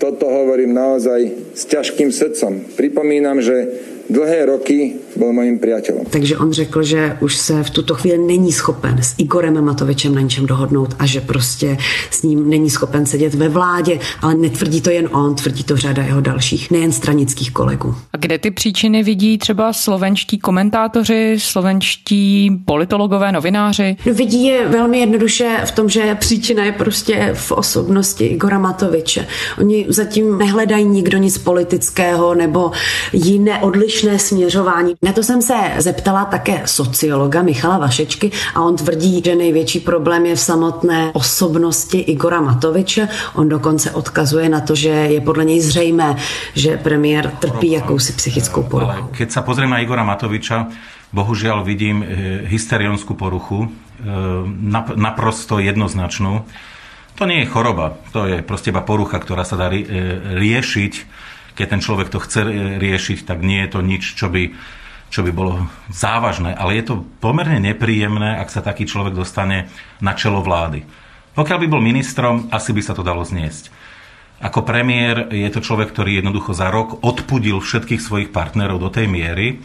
Toto 0.00 0.32
hovorím 0.32 0.72
naozaj 0.72 1.52
s 1.52 1.68
ťažkým 1.68 2.08
srdcom. 2.08 2.72
Pripomínam, 2.72 3.44
že 3.44 3.68
dlhé 4.08 4.48
roky 4.48 4.96
byl 5.20 5.32
mojím 5.32 5.58
přítelem. 5.58 6.04
Takže 6.10 6.38
on 6.38 6.52
řekl, 6.52 6.82
že 6.82 7.16
už 7.20 7.36
se 7.36 7.62
v 7.62 7.70
tuto 7.70 7.94
chvíli 7.94 8.18
není 8.18 8.52
schopen 8.52 8.98
s 9.02 9.14
Igorem 9.18 9.64
Matovičem 9.64 10.14
na 10.14 10.20
něčem 10.20 10.46
dohodnout 10.46 10.96
a 10.98 11.06
že 11.06 11.20
prostě 11.20 11.78
s 12.10 12.22
ním 12.22 12.50
není 12.50 12.70
schopen 12.70 13.06
sedět 13.06 13.34
ve 13.34 13.48
vládě, 13.48 13.98
ale 14.22 14.34
netvrdí 14.34 14.80
to 14.80 14.90
jen 14.90 15.08
on, 15.12 15.34
tvrdí 15.34 15.64
to 15.64 15.76
řada 15.76 16.02
jeho 16.02 16.20
dalších, 16.20 16.70
nejen 16.70 16.92
stranických 16.92 17.52
kolegů. 17.52 17.94
A 18.12 18.16
kde 18.16 18.38
ty 18.38 18.50
příčiny 18.50 19.02
vidí 19.02 19.38
třeba 19.38 19.72
slovenští 19.72 20.38
komentátoři, 20.38 21.36
slovenští 21.38 22.50
politologové, 22.64 23.32
novináři? 23.32 23.96
No, 24.06 24.14
vidí 24.14 24.44
je 24.44 24.68
velmi 24.68 24.98
jednoduše 24.98 25.58
v 25.64 25.70
tom, 25.70 25.88
že 25.88 26.14
příčina 26.14 26.64
je 26.64 26.72
prostě 26.72 27.30
v 27.34 27.52
osobnosti 27.52 28.26
Igora 28.26 28.58
Matoviče. 28.58 29.26
Oni 29.58 29.86
zatím 29.88 30.38
nehledají 30.38 30.84
nikdo 30.84 31.18
nic 31.18 31.38
politického 31.38 32.34
nebo 32.34 32.70
jiné 33.12 33.58
odlišné 33.58 34.18
směřování. 34.18 34.94
Na 35.10 35.14
to 35.14 35.22
jsem 35.22 35.42
se 35.42 35.54
zeptala 35.78 36.24
také 36.24 36.62
sociologa 36.64 37.42
Michala 37.42 37.78
Vašečky 37.78 38.30
a 38.54 38.62
on 38.62 38.76
tvrdí, 38.76 39.22
že 39.24 39.34
největší 39.34 39.80
problém 39.80 40.26
je 40.26 40.34
v 40.34 40.40
samotné 40.40 41.10
osobnosti 41.12 41.98
Igora 41.98 42.40
Matoviče. 42.40 43.08
On 43.34 43.48
dokonce 43.48 43.90
odkazuje 43.90 44.48
na 44.48 44.60
to, 44.60 44.74
že 44.74 44.88
je 44.88 45.20
podle 45.20 45.44
něj 45.44 45.60
zřejmé, 45.60 46.16
že 46.54 46.76
premiér 46.76 47.30
trpí 47.38 47.70
jakousi 47.70 48.12
psychickou 48.12 48.62
poruchu. 48.62 49.10
Keď 49.10 49.28
sa 49.34 49.42
pozriem 49.42 49.74
na 49.74 49.82
Igora 49.82 50.06
Matoviča, 50.06 50.70
bohužiaľ 51.10 51.66
vidím 51.66 52.06
eh, 52.06 52.46
hysterionskú 52.46 53.18
poruchu, 53.18 53.66
eh, 53.66 54.06
naprosto 54.94 55.58
jednoznačnú. 55.58 56.46
To 57.18 57.26
nie 57.26 57.42
je 57.42 57.50
choroba, 57.50 57.98
to 58.14 58.30
je 58.30 58.46
proste 58.46 58.70
iba 58.70 58.86
porucha, 58.86 59.18
ktorá 59.18 59.42
sa 59.42 59.58
dá 59.58 59.74
eh, 59.74 59.82
riešiť. 60.38 60.94
Keď 61.58 61.66
ten 61.66 61.82
človek 61.82 62.14
to 62.14 62.22
chce 62.22 62.46
riešiť, 62.78 63.26
tak 63.26 63.42
nie 63.42 63.66
je 63.66 63.70
to 63.74 63.82
nič, 63.82 64.14
čo 64.14 64.30
by 64.30 64.54
čo 65.10 65.26
by 65.26 65.34
bolo 65.34 65.66
závažné, 65.90 66.54
ale 66.54 66.78
je 66.78 66.94
to 66.94 67.02
pomerne 67.18 67.58
nepríjemné, 67.58 68.38
ak 68.38 68.48
sa 68.48 68.62
taký 68.62 68.86
človek 68.86 69.12
dostane 69.12 69.66
na 69.98 70.14
čelo 70.14 70.40
vlády. 70.40 70.86
Pokiaľ 71.34 71.58
by 71.62 71.68
bol 71.68 71.82
ministrom, 71.82 72.46
asi 72.54 72.70
by 72.70 72.82
sa 72.82 72.94
to 72.94 73.02
dalo 73.02 73.26
zniesť. 73.26 73.74
Ako 74.40 74.64
premiér 74.64 75.28
je 75.34 75.50
to 75.52 75.60
človek, 75.60 75.92
ktorý 75.92 76.22
jednoducho 76.22 76.56
za 76.56 76.72
rok 76.72 77.04
odpudil 77.04 77.60
všetkých 77.60 78.00
svojich 78.00 78.30
partnerov 78.32 78.80
do 78.80 78.88
tej 78.88 79.04
miery, 79.04 79.60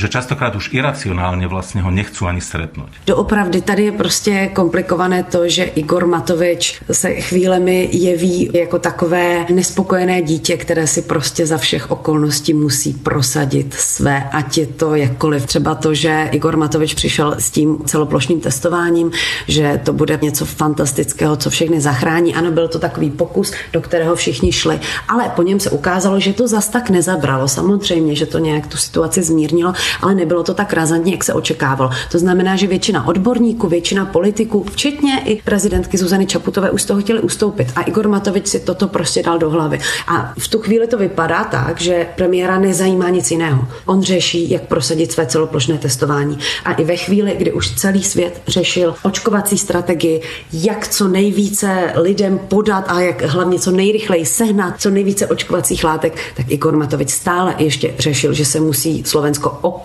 že 0.00 0.08
častokrát 0.08 0.56
už 0.56 0.72
iracionálně 0.72 1.46
vlastně 1.46 1.82
ho 1.82 1.90
nechcú 1.90 2.26
ani 2.26 2.40
stretnout. 2.40 2.88
Doopravdy 3.06 3.60
tady 3.60 3.84
je 3.84 3.92
prostě 3.92 4.50
komplikované 4.52 5.22
to, 5.22 5.48
že 5.48 5.64
Igor 5.64 6.06
Matovič 6.06 6.82
se 6.92 7.14
chvílemi 7.14 7.88
jeví 7.92 8.50
jako 8.52 8.78
takové 8.78 9.46
nespokojené 9.50 10.22
dítě, 10.22 10.56
které 10.56 10.86
si 10.86 11.02
prostě 11.02 11.46
za 11.46 11.58
všech 11.58 11.90
okolností 11.90 12.54
musí 12.54 12.92
prosadit 12.92 13.74
své, 13.74 14.28
ať 14.32 14.58
je 14.58 14.66
to 14.66 14.94
jakkoliv. 14.94 15.46
Třeba 15.46 15.74
to, 15.74 15.94
že 15.94 16.28
Igor 16.32 16.56
Matovič 16.56 16.94
přišel 16.94 17.34
s 17.38 17.50
tím 17.50 17.78
celoplošným 17.84 18.40
testováním, 18.40 19.10
že 19.48 19.80
to 19.84 19.92
bude 19.92 20.18
něco 20.22 20.44
fantastického, 20.44 21.36
co 21.36 21.50
všechny 21.50 21.80
zachrání. 21.80 22.34
Ano, 22.34 22.50
byl 22.50 22.68
to 22.68 22.78
takový 22.78 23.10
pokus, 23.10 23.52
do 23.72 23.80
kterého 23.80 24.16
všichni 24.16 24.52
šli, 24.52 24.80
ale 25.08 25.32
po 25.36 25.42
něm 25.42 25.60
se 25.60 25.70
ukázalo, 25.70 26.20
že 26.20 26.32
to 26.32 26.48
zas 26.48 26.68
tak 26.68 26.90
nezabralo. 26.90 27.48
Samozřejmě, 27.48 28.14
že 28.14 28.26
to 28.26 28.38
nějak 28.38 28.66
tu 28.66 28.76
situaci 28.76 29.22
zmírnilo, 29.22 29.72
ale 30.02 30.14
nebylo 30.14 30.42
to 30.42 30.54
tak 30.54 30.72
razantně, 30.72 31.12
jak 31.12 31.24
se 31.24 31.34
očekávalo. 31.34 31.90
To 32.12 32.18
znamená, 32.18 32.56
že 32.56 32.66
většina 32.66 33.06
odborníků, 33.06 33.68
většina 33.68 34.04
politiků, 34.04 34.64
včetně 34.72 35.20
i 35.24 35.42
prezidentky 35.42 35.98
Zuzany 35.98 36.26
Čaputové, 36.26 36.70
už 36.70 36.82
z 36.82 36.84
toho 36.84 37.00
chtěli 37.00 37.20
ustoupit. 37.20 37.68
A 37.76 37.82
Igor 37.82 38.08
Matovič 38.08 38.46
si 38.46 38.60
toto 38.60 38.88
prostě 38.88 39.22
dal 39.22 39.38
do 39.38 39.50
hlavy. 39.50 39.78
A 40.06 40.32
v 40.38 40.48
tu 40.48 40.58
chvíli 40.58 40.86
to 40.86 40.98
vypadá 40.98 41.44
tak, 41.44 41.80
že 41.80 42.06
premiéra 42.16 42.58
nezajímá 42.58 43.08
nic 43.08 43.30
jiného. 43.30 43.64
On 43.86 44.02
řeší, 44.02 44.50
jak 44.50 44.62
prosadit 44.62 45.12
své 45.12 45.26
celoplošné 45.26 45.78
testování. 45.78 46.38
A 46.64 46.72
i 46.72 46.84
ve 46.84 46.96
chvíli, 46.96 47.34
kdy 47.38 47.52
už 47.52 47.74
celý 47.74 48.04
svět 48.04 48.42
řešil 48.48 48.94
očkovací 49.02 49.58
strategii, 49.58 50.22
jak 50.52 50.88
co 50.88 51.08
nejvíce 51.08 51.92
lidem 51.94 52.38
podat 52.48 52.84
a 52.88 53.00
jak 53.00 53.22
hlavně 53.22 53.58
co 53.58 53.70
nejrychleji 53.70 54.26
sehnat 54.26 54.74
co 54.80 54.90
nejvíce 54.90 55.26
očkovacích 55.26 55.84
látek, 55.84 56.18
tak 56.36 56.46
Igor 56.50 56.76
Matovič 56.76 57.10
stále 57.10 57.54
ještě 57.58 57.94
řešil, 57.98 58.32
že 58.32 58.44
se 58.44 58.60
musí 58.60 59.04
Slovensko 59.04 59.58
opět 59.60 59.79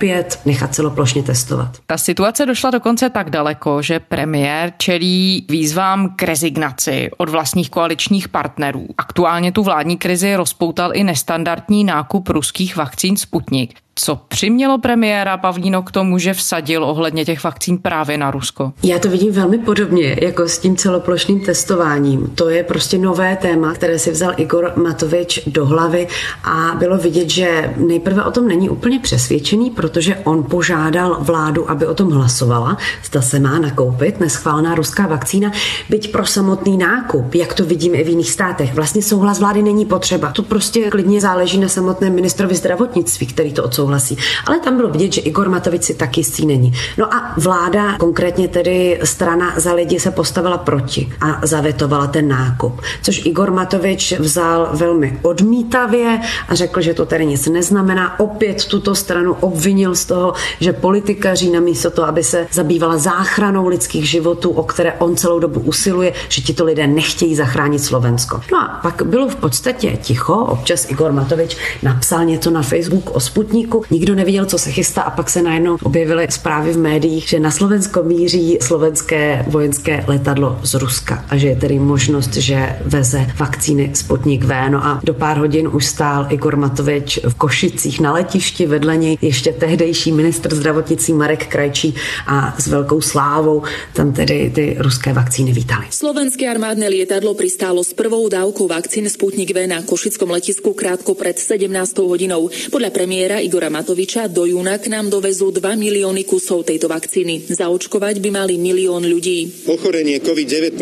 nechat 0.46 0.76
celoplošně 0.76 1.24
testovat. 1.24 1.78
Ta 1.86 1.98
situace 1.98 2.46
došla 2.46 2.72
dokonce 2.72 3.10
tak 3.10 3.30
daleko, 3.30 3.82
že 3.82 4.00
premiér 4.00 4.74
čelí 4.78 5.46
výzvám 5.50 6.16
k 6.16 6.24
rezignaci 6.24 7.10
od 7.18 7.30
vlastních 7.30 7.70
koaličních 7.70 8.30
partnerů. 8.30 8.88
Aktuálně 8.98 9.52
tu 9.52 9.64
vládní 9.64 9.98
krizi 9.98 10.36
rozpoutal 10.36 10.92
i 10.94 11.04
nestandardní 11.04 11.84
nákup 11.84 12.30
ruských 12.30 12.76
vakcín 12.76 13.18
Sputnik. 13.18 13.85
Co 14.00 14.20
přimělo 14.28 14.78
premiéra 14.78 15.38
Pavlíno 15.38 15.84
k 15.84 15.92
tomu, 15.92 16.18
že 16.18 16.34
vsadil 16.34 16.84
ohledně 16.84 17.26
těch 17.26 17.44
vakcín 17.44 17.78
právě 17.78 18.18
na 18.18 18.32
Rusko? 18.32 18.74
Já 18.84 19.00
to 19.00 19.10
vidím 19.10 19.34
velmi 19.34 19.58
podobně 19.58 20.18
jako 20.22 20.48
s 20.48 20.58
tím 20.58 20.78
celoplošným 20.78 21.40
testováním. 21.40 22.28
To 22.36 22.50
je 22.50 22.64
prostě 22.64 22.98
nové 22.98 23.36
téma, 23.36 23.74
které 23.74 24.00
si 24.00 24.12
vzal 24.12 24.34
Igor 24.38 24.74
Matovič 24.76 25.40
do 25.48 25.66
hlavy 25.66 26.08
a 26.44 26.76
bylo 26.80 26.98
vidět, 26.98 27.30
že 27.30 27.74
nejprve 27.78 28.24
o 28.24 28.32
tom 28.32 28.48
není 28.48 28.70
úplně 28.70 29.00
přesvědčený, 29.00 29.70
protože 29.70 30.16
on 30.16 30.44
požádal 30.44 31.18
vládu, 31.20 31.72
aby 31.72 31.88
o 31.88 31.94
tom 31.94 32.12
hlasovala, 32.12 32.78
zda 33.04 33.22
se 33.22 33.40
má 33.40 33.60
nakoupit 33.60 34.20
neschválená 34.20 34.76
ruská 34.76 35.08
vakcína, 35.08 35.52
byť 35.90 36.12
pro 36.12 36.26
samotný 36.26 36.78
nákup, 36.78 37.36
jak 37.36 37.54
to 37.54 37.66
vidíme 37.66 37.98
i 37.98 38.04
v 38.04 38.10
jiných 38.10 38.32
státech. 38.32 38.74
Vlastně 38.74 39.02
souhlas 39.02 39.40
vlády 39.40 39.64
není 39.64 39.86
potřeba. 39.86 40.32
To 40.32 40.44
prostě 40.44 40.90
klidně 40.90 41.22
záleží 41.22 41.58
na 41.58 41.68
samotném 41.68 42.16
ministrovi 42.16 42.56
zdravotnictví, 42.56 43.28
který 43.28 43.54
to 43.54 43.64
odsouhlasí 43.64 43.85
souhlasí. 43.86 44.18
Ale 44.46 44.60
tam 44.60 44.78
bylo 44.78 44.90
vidět, 44.90 45.14
že 45.14 45.22
Igor 45.22 45.50
Matovič 45.50 45.84
si 45.84 45.94
tak 45.94 46.18
jistý 46.18 46.46
není. 46.46 46.74
No 46.98 47.14
a 47.14 47.34
vláda, 47.38 47.98
konkrétně 47.98 48.48
tedy 48.48 49.00
strana 49.04 49.54
za 49.58 49.74
lidi 49.74 50.00
se 50.00 50.12
postavila 50.12 50.58
proti 50.58 51.14
a 51.22 51.40
zavetovala 51.44 52.08
ten 52.08 52.28
nákup. 52.28 52.82
Což 53.02 53.26
Igor 53.26 53.52
Matovič 53.52 54.20
vzal 54.20 54.70
velmi 54.74 55.20
odmítavě 55.22 56.20
a 56.50 56.56
řekl, 56.56 56.82
že 56.82 56.94
to 56.94 57.06
tedy 57.06 57.26
nic 57.26 57.48
neznamená. 57.48 58.20
Opět 58.20 58.66
tuto 58.66 58.96
stranu 58.96 59.34
obvinil 59.40 59.96
z 59.96 60.06
toho, 60.06 60.34
že 60.60 60.74
politikaří 60.74 61.52
namísto 61.52 61.90
toho, 61.90 62.08
aby 62.08 62.24
se 62.24 62.48
zabývala 62.52 62.98
záchranou 62.98 63.68
lidských 63.68 64.10
životů, 64.10 64.50
o 64.50 64.64
které 64.64 64.94
on 64.94 65.16
celou 65.16 65.40
dobu 65.40 65.60
usiluje, 65.60 66.14
že 66.30 66.42
tito 66.42 66.66
lidé 66.66 66.88
nechtějí 66.88 67.36
zachránit 67.36 67.80
Slovensko. 67.80 68.42
No 68.52 68.58
a 68.58 68.80
pak 68.82 69.02
bylo 69.06 69.28
v 69.28 69.36
podstatě 69.36 69.98
ticho. 70.02 70.36
Občas 70.36 70.90
Igor 70.90 71.12
Matovič 71.12 71.58
napsal 71.84 72.26
něco 72.26 72.52
na 72.52 72.62
Facebook 72.62 73.16
o 73.16 73.20
Sputniku, 73.20 73.75
Slovensku. 73.76 73.94
Nikdo 73.94 74.16
nevěděl, 74.16 74.46
co 74.46 74.58
se 74.58 74.72
chystá 74.72 75.02
a 75.02 75.10
pak 75.10 75.30
se 75.30 75.42
najednou 75.42 75.78
objevily 75.84 76.28
zprávy 76.30 76.72
v 76.72 76.78
médiích, 76.78 77.28
že 77.28 77.40
na 77.40 77.52
Slovensko 77.52 78.04
míří 78.04 78.58
slovenské 78.62 79.46
vojenské 79.48 80.04
letadlo 80.08 80.60
z 80.64 80.74
Ruska 80.74 81.26
a 81.30 81.38
že 81.38 81.48
je 81.48 81.56
tedy 81.56 81.80
možnost, 81.80 82.34
že 82.34 82.80
veze 82.86 83.28
vakcíny 83.38 83.92
Sputnik 83.94 84.44
V. 84.44 84.70
No 84.70 84.86
a 84.86 85.00
do 85.04 85.14
pár 85.14 85.38
hodin 85.38 85.68
už 85.68 85.86
stál 85.86 86.28
Igor 86.30 86.56
Matovič 86.56 87.20
v 87.28 87.36
Košicích 87.36 88.00
na 88.00 88.14
letišti, 88.14 88.66
vedle 88.66 88.98
něj 88.98 89.18
ještě 89.22 89.52
tehdejší 89.52 90.12
ministr 90.12 90.56
zdravotnictví 90.56 91.14
Marek 91.14 91.48
Krajčí 91.48 91.96
a 92.28 92.56
s 92.60 92.68
velkou 92.68 93.02
slávou 93.02 93.64
tam 93.94 94.14
tedy 94.14 94.52
ty 94.56 94.76
ruské 94.80 95.14
vakcíny 95.14 95.52
vítali. 95.52 95.86
Slovenské 95.90 96.48
armádne 96.50 96.88
lietadlo 96.90 97.34
pristálo 97.34 97.84
s 97.84 97.94
prvou 97.94 98.30
dávkou 98.30 98.68
vakcín 98.68 99.10
Sputnik 99.10 99.52
V 99.54 99.68
na 99.68 99.82
Košickom 99.82 100.30
letisku 100.30 100.74
krátko 100.74 101.14
pred 101.14 101.40
17 101.40 101.98
hodinou. 101.98 102.50
Podľa 102.72 102.90
premiéra 102.92 103.40
Igora 103.40 103.65
Igora 103.66 103.82
Matoviča 103.82 104.30
do 104.30 104.46
júna 104.46 104.78
k 104.78 104.94
nám 104.94 105.10
dovezú 105.10 105.50
2 105.50 105.58
milióny 105.74 106.22
kusov 106.30 106.70
tejto 106.70 106.86
vakcíny. 106.86 107.50
Zaočkovať 107.50 108.22
by 108.22 108.30
mali 108.30 108.62
milión 108.62 109.02
ľudí. 109.02 109.66
Ochorenie 109.66 110.22
COVID-19 110.22 110.78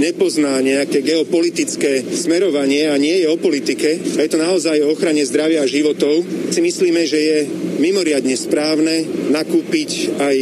nepozná 0.00 0.64
nejaké 0.64 1.04
geopolitické 1.04 2.00
smerovanie 2.08 2.88
a 2.88 2.96
nie 2.96 3.20
je 3.20 3.28
o 3.28 3.36
politike. 3.36 4.00
A 4.16 4.24
je 4.24 4.32
to 4.32 4.40
naozaj 4.40 4.80
o 4.80 4.96
ochrane 4.96 5.28
zdravia 5.28 5.60
a 5.60 5.68
životov. 5.68 6.24
Si 6.48 6.64
myslíme, 6.64 7.04
že 7.04 7.20
je 7.20 7.38
mimoriadne 7.76 8.32
správne 8.32 9.04
nakúpiť 9.28 10.16
aj 10.16 10.36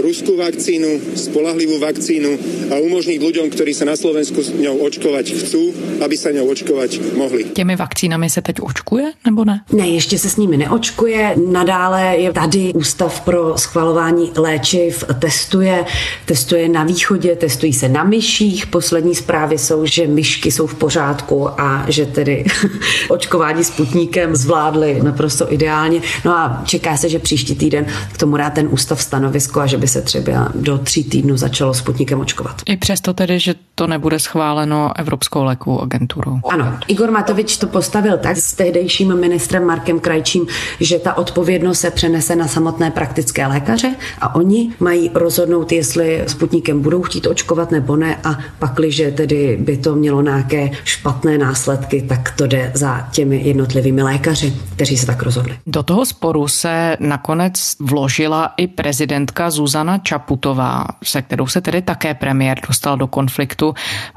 ruskú 0.00 0.40
vakcínu, 0.40 1.12
spolahlivú 1.12 1.76
vakcínu 1.76 2.30
a 2.72 2.80
umožniť 2.80 3.20
ľuďom, 3.20 3.52
ktorí 3.52 3.76
sa 3.76 3.84
na 3.84 4.00
Slovensku 4.00 4.40
s 4.40 4.48
ňou 4.48 4.80
očkovať 4.80 5.44
chcú, 5.44 5.76
aby 6.00 6.16
sa 6.16 6.32
ňou 6.32 6.48
očkovať 6.56 7.20
mohli. 7.20 7.52
Těmi 7.52 7.76
vakcínami 7.76 8.30
se 8.30 8.40
teď 8.40 8.56
očkuje, 8.64 9.12
nebo 9.28 9.44
ne? 9.44 9.60
Ne, 9.72 9.88
ještě 9.88 10.18
se 10.18 10.30
s 10.30 10.36
nimi 10.36 10.56
neočkuje 10.56 10.85
očkuje. 10.86 11.34
Nadále 11.50 12.16
je 12.16 12.32
tady 12.32 12.72
Ústav 12.74 13.20
pro 13.20 13.58
schvalování 13.58 14.32
léčiv, 14.36 15.04
testuje, 15.18 15.84
testuje 16.24 16.68
na 16.68 16.84
východě, 16.84 17.36
testují 17.36 17.72
se 17.72 17.88
na 17.88 18.04
myších. 18.04 18.66
Poslední 18.66 19.14
zprávy 19.14 19.58
jsou, 19.58 19.86
že 19.86 20.06
myšky 20.06 20.50
jsou 20.50 20.66
v 20.66 20.74
pořádku 20.74 21.60
a 21.60 21.84
že 21.88 22.06
tedy 22.06 22.44
očkování 23.08 23.64
sputníkem 23.64 24.36
zvládli 24.36 25.00
naprosto 25.02 25.52
ideálně. 25.52 26.00
No 26.24 26.32
a 26.32 26.62
čeká 26.64 26.96
se, 26.96 27.08
že 27.08 27.18
příští 27.18 27.54
týden 27.56 27.86
k 28.12 28.18
tomu 28.18 28.36
dá 28.36 28.50
ten 28.50 28.68
ústav 28.70 29.02
stanovisko 29.02 29.60
a 29.60 29.66
že 29.66 29.78
by 29.78 29.88
se 29.88 30.02
třeba 30.02 30.48
do 30.54 30.78
tří 30.78 31.04
týdnů 31.04 31.36
začalo 31.36 31.74
sputníkem 31.74 32.20
očkovat. 32.20 32.62
I 32.66 32.76
přesto 32.76 33.14
tedy, 33.14 33.38
že 33.38 33.54
to 33.74 33.86
nebude 33.86 34.18
schváleno 34.18 34.92
Evropskou 34.96 35.44
lékovou 35.44 35.80
agenturou. 35.80 36.38
Ano, 36.50 36.78
Igor 36.88 37.10
Matovič 37.10 37.56
to 37.56 37.66
postavil 37.66 38.18
tak 38.18 38.36
s 38.36 38.54
tehdejším 38.54 39.20
ministrem 39.20 39.64
Markem 39.64 40.00
Krajčím, 40.00 40.46
že 40.80 40.98
ta 40.98 41.16
odpovědnost 41.16 41.80
se 41.80 41.90
přenese 41.90 42.36
na 42.36 42.48
samotné 42.48 42.90
praktické 42.90 43.46
lékaře 43.46 43.94
a 44.20 44.34
oni 44.34 44.72
mají 44.80 45.10
rozhodnout, 45.14 45.72
jestli 45.72 46.24
Sputnikem 46.26 46.80
budou 46.80 47.02
chtít 47.02 47.26
očkovat 47.26 47.70
nebo 47.70 47.96
ne 47.96 48.16
a 48.24 48.38
pakliže 48.58 49.10
tedy 49.10 49.56
by 49.60 49.76
to 49.76 49.94
mělo 49.94 50.22
nějaké 50.22 50.70
špatné 50.84 51.38
následky, 51.38 52.02
tak 52.02 52.32
to 52.36 52.46
jde 52.46 52.72
za 52.74 53.08
těmi 53.12 53.42
jednotlivými 53.42 54.02
lékaři, 54.02 54.54
kteří 54.74 54.96
se 54.96 55.06
tak 55.06 55.22
rozhodli. 55.22 55.58
Do 55.66 55.82
toho 55.82 56.06
sporu 56.06 56.48
se 56.48 56.96
nakonec 57.00 57.76
vložila 57.80 58.52
i 58.56 58.66
prezidentka 58.66 59.50
Zuzana 59.50 59.98
Čaputová, 59.98 60.84
se 61.04 61.22
kterou 61.22 61.46
se 61.46 61.60
tedy 61.60 61.82
také 61.82 62.14
premiér 62.14 62.58
dostal 62.68 62.96
do 62.96 63.06
konfliktu. 63.06 63.74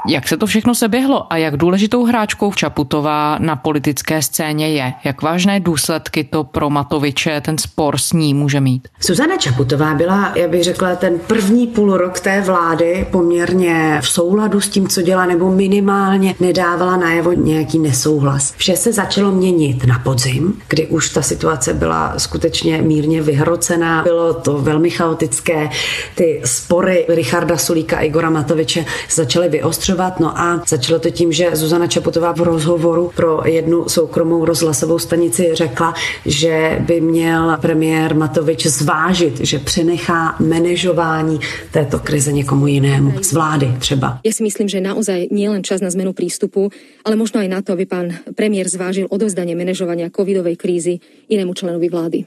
Jak 0.07 0.27
se 0.27 0.37
to 0.37 0.45
všechno 0.45 0.75
seběhlo 0.75 1.33
a 1.33 1.37
jak 1.37 1.57
důležitou 1.57 2.05
hráčkou 2.05 2.53
Čaputová 2.53 3.37
na 3.39 3.55
politické 3.55 4.21
scéně 4.21 4.69
je? 4.69 4.93
Jak 5.03 5.21
vážné 5.21 5.59
důsledky 5.59 6.23
to 6.23 6.38
pro 6.43 6.69
Matoviče 6.69 7.41
ten 7.41 7.57
spor 7.57 7.97
s 7.97 8.13
ní 8.13 8.33
může 8.33 8.61
mít? 8.61 8.87
Suzana 8.99 9.37
Čaputová 9.37 9.93
byla, 9.93 10.31
já 10.35 10.47
bych 10.47 10.63
řekla, 10.63 10.95
ten 10.95 11.19
první 11.27 11.67
půl 11.67 11.97
rok 11.97 12.19
té 12.19 12.41
vlády 12.41 13.07
poměrně 13.11 13.99
v 14.01 14.09
souladu 14.09 14.61
s 14.61 14.69
tím, 14.69 14.87
co 14.87 15.01
dělá, 15.01 15.25
nebo 15.25 15.51
minimálně 15.51 16.35
nedávala 16.39 16.97
najevo 16.97 17.33
nějaký 17.33 17.79
nesouhlas. 17.79 18.53
Vše 18.57 18.75
se 18.75 18.93
začalo 18.93 19.31
měnit 19.31 19.85
na 19.85 19.99
podzim, 19.99 20.61
kdy 20.67 20.87
už 20.87 21.09
ta 21.09 21.21
situace 21.21 21.73
byla 21.73 22.13
skutečně 22.19 22.81
mírně 22.81 23.21
vyhrocená. 23.21 24.03
Bylo 24.03 24.33
to 24.33 24.57
velmi 24.57 24.89
chaotické. 24.89 25.69
Ty 26.15 26.41
spory 26.45 27.05
Richarda 27.09 27.57
Sulíka 27.57 27.97
a 27.97 28.01
Igora 28.01 28.29
Matoviče 28.29 28.85
začaly 29.11 29.49
vyostřovat. 29.49 30.19
No 30.19 30.39
a 30.39 30.61
začalo 30.67 30.99
to 30.99 31.09
tím, 31.09 31.31
že 31.31 31.49
Zuzana 31.53 31.87
Čaputová 31.87 32.31
v 32.31 32.39
rozhovoru 32.39 33.11
pro 33.15 33.41
jednu 33.45 33.89
soukromou 33.89 34.45
rozhlasovou 34.45 34.99
stanici 34.99 35.49
řekla, 35.53 35.93
že 36.29 36.77
by 36.85 37.01
měl 37.01 37.57
premiér 37.61 38.15
Matovič 38.15 38.65
zvážit, 38.65 39.39
že 39.41 39.59
přenechá 39.59 40.35
manažování 40.39 41.39
této 41.73 41.99
krize 41.99 42.31
někomu 42.31 42.67
jinému, 42.67 43.13
z 43.23 43.33
vlády 43.33 43.67
třeba. 43.79 44.21
Já 44.25 44.31
si 44.31 44.43
myslím, 44.43 44.69
že 44.69 44.81
naozaj 44.81 45.33
nie 45.33 45.49
len 45.49 45.65
čas 45.65 45.81
na 45.81 45.89
zmenu 45.89 46.13
prístupu, 46.13 46.69
ale 47.01 47.17
možno 47.17 47.41
aj 47.41 47.49
na 47.49 47.59
to, 47.65 47.73
aby 47.73 47.89
pán 47.89 48.13
premiér 48.37 48.69
zvážil 48.69 49.09
odovzdanie 49.09 49.57
manažovania 49.57 50.13
covidovej 50.13 50.55
krízy 50.55 51.01
inému 51.33 51.57
členovi 51.57 51.89
vlády. 51.89 52.19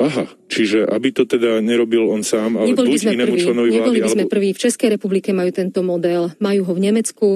Aha, 0.00 0.24
čiže 0.48 0.88
aby 0.88 1.12
to 1.12 1.28
teda 1.28 1.60
nerobil 1.60 2.08
on 2.08 2.24
sám, 2.24 2.56
ale 2.56 2.72
neboli 2.72 2.96
buď 2.96 3.04
inému 3.04 3.36
prví, 3.36 3.42
členovi 3.44 3.68
vlády. 3.68 3.78
Neboli 3.84 4.00
by 4.00 4.10
sme 4.10 4.24
alebo... 4.24 4.32
prví. 4.32 4.48
V 4.56 4.62
Českej 4.64 4.88
republike 4.96 5.30
majú 5.36 5.50
tento 5.52 5.80
model, 5.84 6.32
majú 6.40 6.60
ho 6.64 6.72
v 6.72 6.80
Nemecku. 6.88 7.28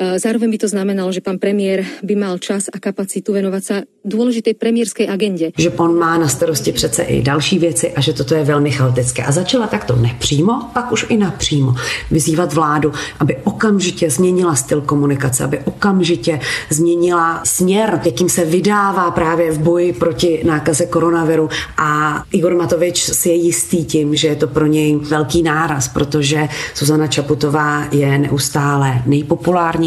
Zároveň 0.00 0.50
by 0.50 0.58
to 0.58 0.68
znamenalo, 0.68 1.12
že 1.12 1.20
pán 1.20 1.36
premiér 1.36 1.84
by 2.00 2.16
mal 2.16 2.40
čas 2.40 2.72
a 2.72 2.80
kapacitu 2.80 3.36
venovať 3.36 3.62
sa 3.62 3.76
dôležitej 4.00 4.56
premiérskej 4.56 5.04
agende. 5.04 5.52
Že 5.60 5.76
on 5.76 5.92
má 5.92 6.16
na 6.16 6.28
starosti 6.28 6.72
přece 6.72 7.02
i 7.02 7.22
další 7.22 7.58
věci 7.58 7.92
a 7.92 8.00
že 8.00 8.12
toto 8.12 8.34
je 8.34 8.44
velmi 8.44 8.70
chaotické. 8.70 9.24
A 9.24 9.32
začala 9.32 9.66
takto 9.66 9.96
nepřímo, 9.96 10.72
pak 10.72 10.92
už 10.92 11.06
i 11.08 11.16
napřímo 11.16 11.74
vyzývat 12.10 12.52
vládu, 12.52 12.92
aby 13.20 13.36
okamžitě 13.44 14.10
změnila 14.10 14.54
styl 14.54 14.80
komunikace, 14.80 15.44
aby 15.44 15.58
okamžitě 15.58 16.40
změnila 16.70 17.40
směr, 17.44 18.00
jakým 18.04 18.28
se 18.28 18.44
vydává 18.44 19.10
právě 19.10 19.52
v 19.52 19.58
boji 19.58 19.92
proti 19.92 20.40
nákaze 20.46 20.86
koronaviru. 20.86 21.48
A 21.76 22.22
Igor 22.32 22.54
Matovič 22.56 23.02
si 23.02 23.28
je 23.28 23.34
jistý 23.34 23.84
tím, 23.84 24.16
že 24.16 24.28
je 24.28 24.36
to 24.36 24.46
pro 24.46 24.66
něj 24.66 24.96
velký 24.96 25.42
náraz, 25.42 25.88
protože 25.88 26.48
Zuzana 26.76 27.06
Čaputová 27.06 27.84
je 27.92 28.18
neustále 28.18 29.02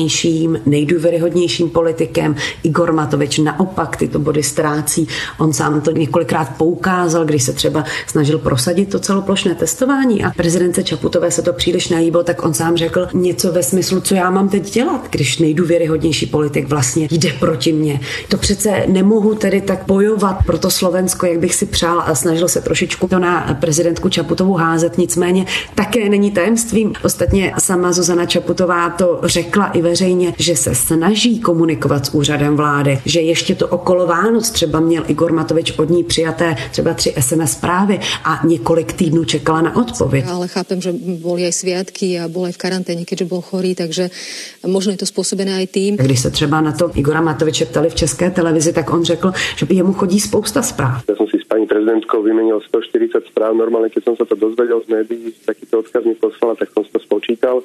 nejpopulárnějším, 0.04 0.60
nejdůvěryhodnějším 0.66 1.70
politikem. 1.70 2.36
Igor 2.64 2.92
Matovič 2.92 3.38
naopak 3.38 3.98
tyto 3.98 4.20
body 4.20 4.44
ztrácí. 4.44 5.08
On 5.38 5.54
sám 5.54 5.82
to 5.82 5.92
několikrát 5.92 6.58
poukázal, 6.58 7.26
když 7.26 7.44
se 7.44 7.54
třeba 7.54 7.84
snažil 8.08 8.38
prosadit 8.38 8.90
to 8.90 9.00
celoplošné 9.00 9.56
testování 9.56 10.24
a 10.24 10.32
prezidence 10.32 10.84
Čaputové 10.84 11.32
se 11.32 11.42
to 11.42 11.54
příliš 11.54 11.90
najíbilo, 11.90 12.24
tak 12.24 12.44
on 12.44 12.54
sám 12.54 12.78
řekl 12.78 13.08
něco 13.14 13.52
ve 13.52 13.64
smyslu, 13.64 14.02
co 14.02 14.16
já 14.16 14.30
mám 14.30 14.50
teď 14.50 14.74
dělat, 14.74 15.08
když 15.10 15.40
nejdůvěryhodnější 15.40 16.26
politik 16.26 16.68
vlastně 16.68 17.08
jde 17.12 17.34
proti 17.40 17.74
mně. 17.74 18.00
To 18.28 18.38
přece 18.38 18.84
nemohu 18.88 19.36
tedy 19.36 19.62
tak 19.62 19.84
bojovat 19.88 20.38
pro 20.46 20.58
to 20.58 20.70
Slovensko, 20.70 21.26
jak 21.26 21.40
bych 21.40 21.56
si 21.56 21.66
přál 21.66 22.04
a 22.06 22.16
snažil 22.16 22.48
se 22.48 22.62
trošičku 22.62 23.08
to 23.08 23.20
na 23.20 23.58
prezidentku 23.60 24.10
Čaputovou 24.10 24.54
házet. 24.54 24.98
Nicméně 24.98 25.46
také 25.76 26.10
není 26.10 26.32
tajemstvím. 26.32 26.94
Ostatně 27.04 27.54
sama 27.60 27.92
Zuzana 27.92 28.26
Čaputová 28.26 28.90
to 28.90 29.20
řekla 29.24 29.66
i 29.66 29.82
veřejně, 29.94 30.34
že 30.40 30.56
se 30.56 30.76
snaží 30.76 31.40
komunikovat 31.40 32.06
s 32.06 32.14
úřadem 32.14 32.58
vlády, 32.58 33.00
že 33.06 33.22
ještě 33.22 33.56
to 33.56 33.68
okolo 33.68 34.08
Vánoc 34.08 34.50
třeba 34.50 34.80
měl 34.80 35.04
Igor 35.08 35.32
Matovič 35.34 35.78
od 35.78 35.90
ní 35.90 36.04
přijaté 36.04 36.56
třeba 36.72 36.94
tři 36.94 37.14
SMS 37.20 37.52
zprávy 37.52 38.00
a 38.26 38.42
několik 38.46 38.94
týdnů 38.94 39.24
čekala 39.24 39.62
na 39.62 39.76
odpověď. 39.76 40.26
Ale 40.26 40.48
chápem, 40.48 40.82
že 40.82 40.90
boli 41.22 41.46
aj 41.46 41.54
sviatky 41.62 42.18
a 42.18 42.26
bol 42.26 42.50
aj 42.50 42.58
v 42.58 42.64
karanténě, 42.66 43.06
keďže 43.06 43.26
bol 43.30 43.42
chorý, 43.46 43.76
takže 43.78 44.10
možno 44.66 44.98
je 44.98 44.98
to 44.98 45.06
způsobené 45.06 45.62
aj 45.62 45.68
tým. 45.68 45.92
Když 46.02 46.20
se 46.20 46.30
třeba 46.34 46.62
na 46.62 46.72
to 46.72 46.90
Igora 46.98 47.22
Matoviče 47.22 47.66
ptali 47.66 47.90
v 47.90 47.96
české 47.96 48.32
televizi, 48.32 48.74
tak 48.74 48.90
on 48.94 49.06
řekl, 49.06 49.32
že 49.58 49.66
jemu 49.70 49.94
chodí 49.94 50.20
spousta 50.20 50.62
zpráv. 50.62 51.06
Ja 51.06 51.16
som 51.16 51.30
si 51.30 51.38
s 51.38 51.46
pani 51.46 51.70
prezidentkou 51.70 52.26
vymenil 52.26 52.58
140 52.66 53.30
správ. 53.30 53.54
Normálne, 53.54 53.94
keď 53.94 54.04
som 54.10 54.16
sa 54.18 54.26
to 54.26 54.34
dozvedel 54.34 54.82
z 54.82 54.88
médií, 54.90 55.30
takýto 55.46 55.86
odkaz 55.86 56.02
mi 56.02 56.16
poslala, 56.18 56.58
tak 56.58 56.74
si 56.74 56.90
to 56.90 57.00
spočítal. 57.00 57.62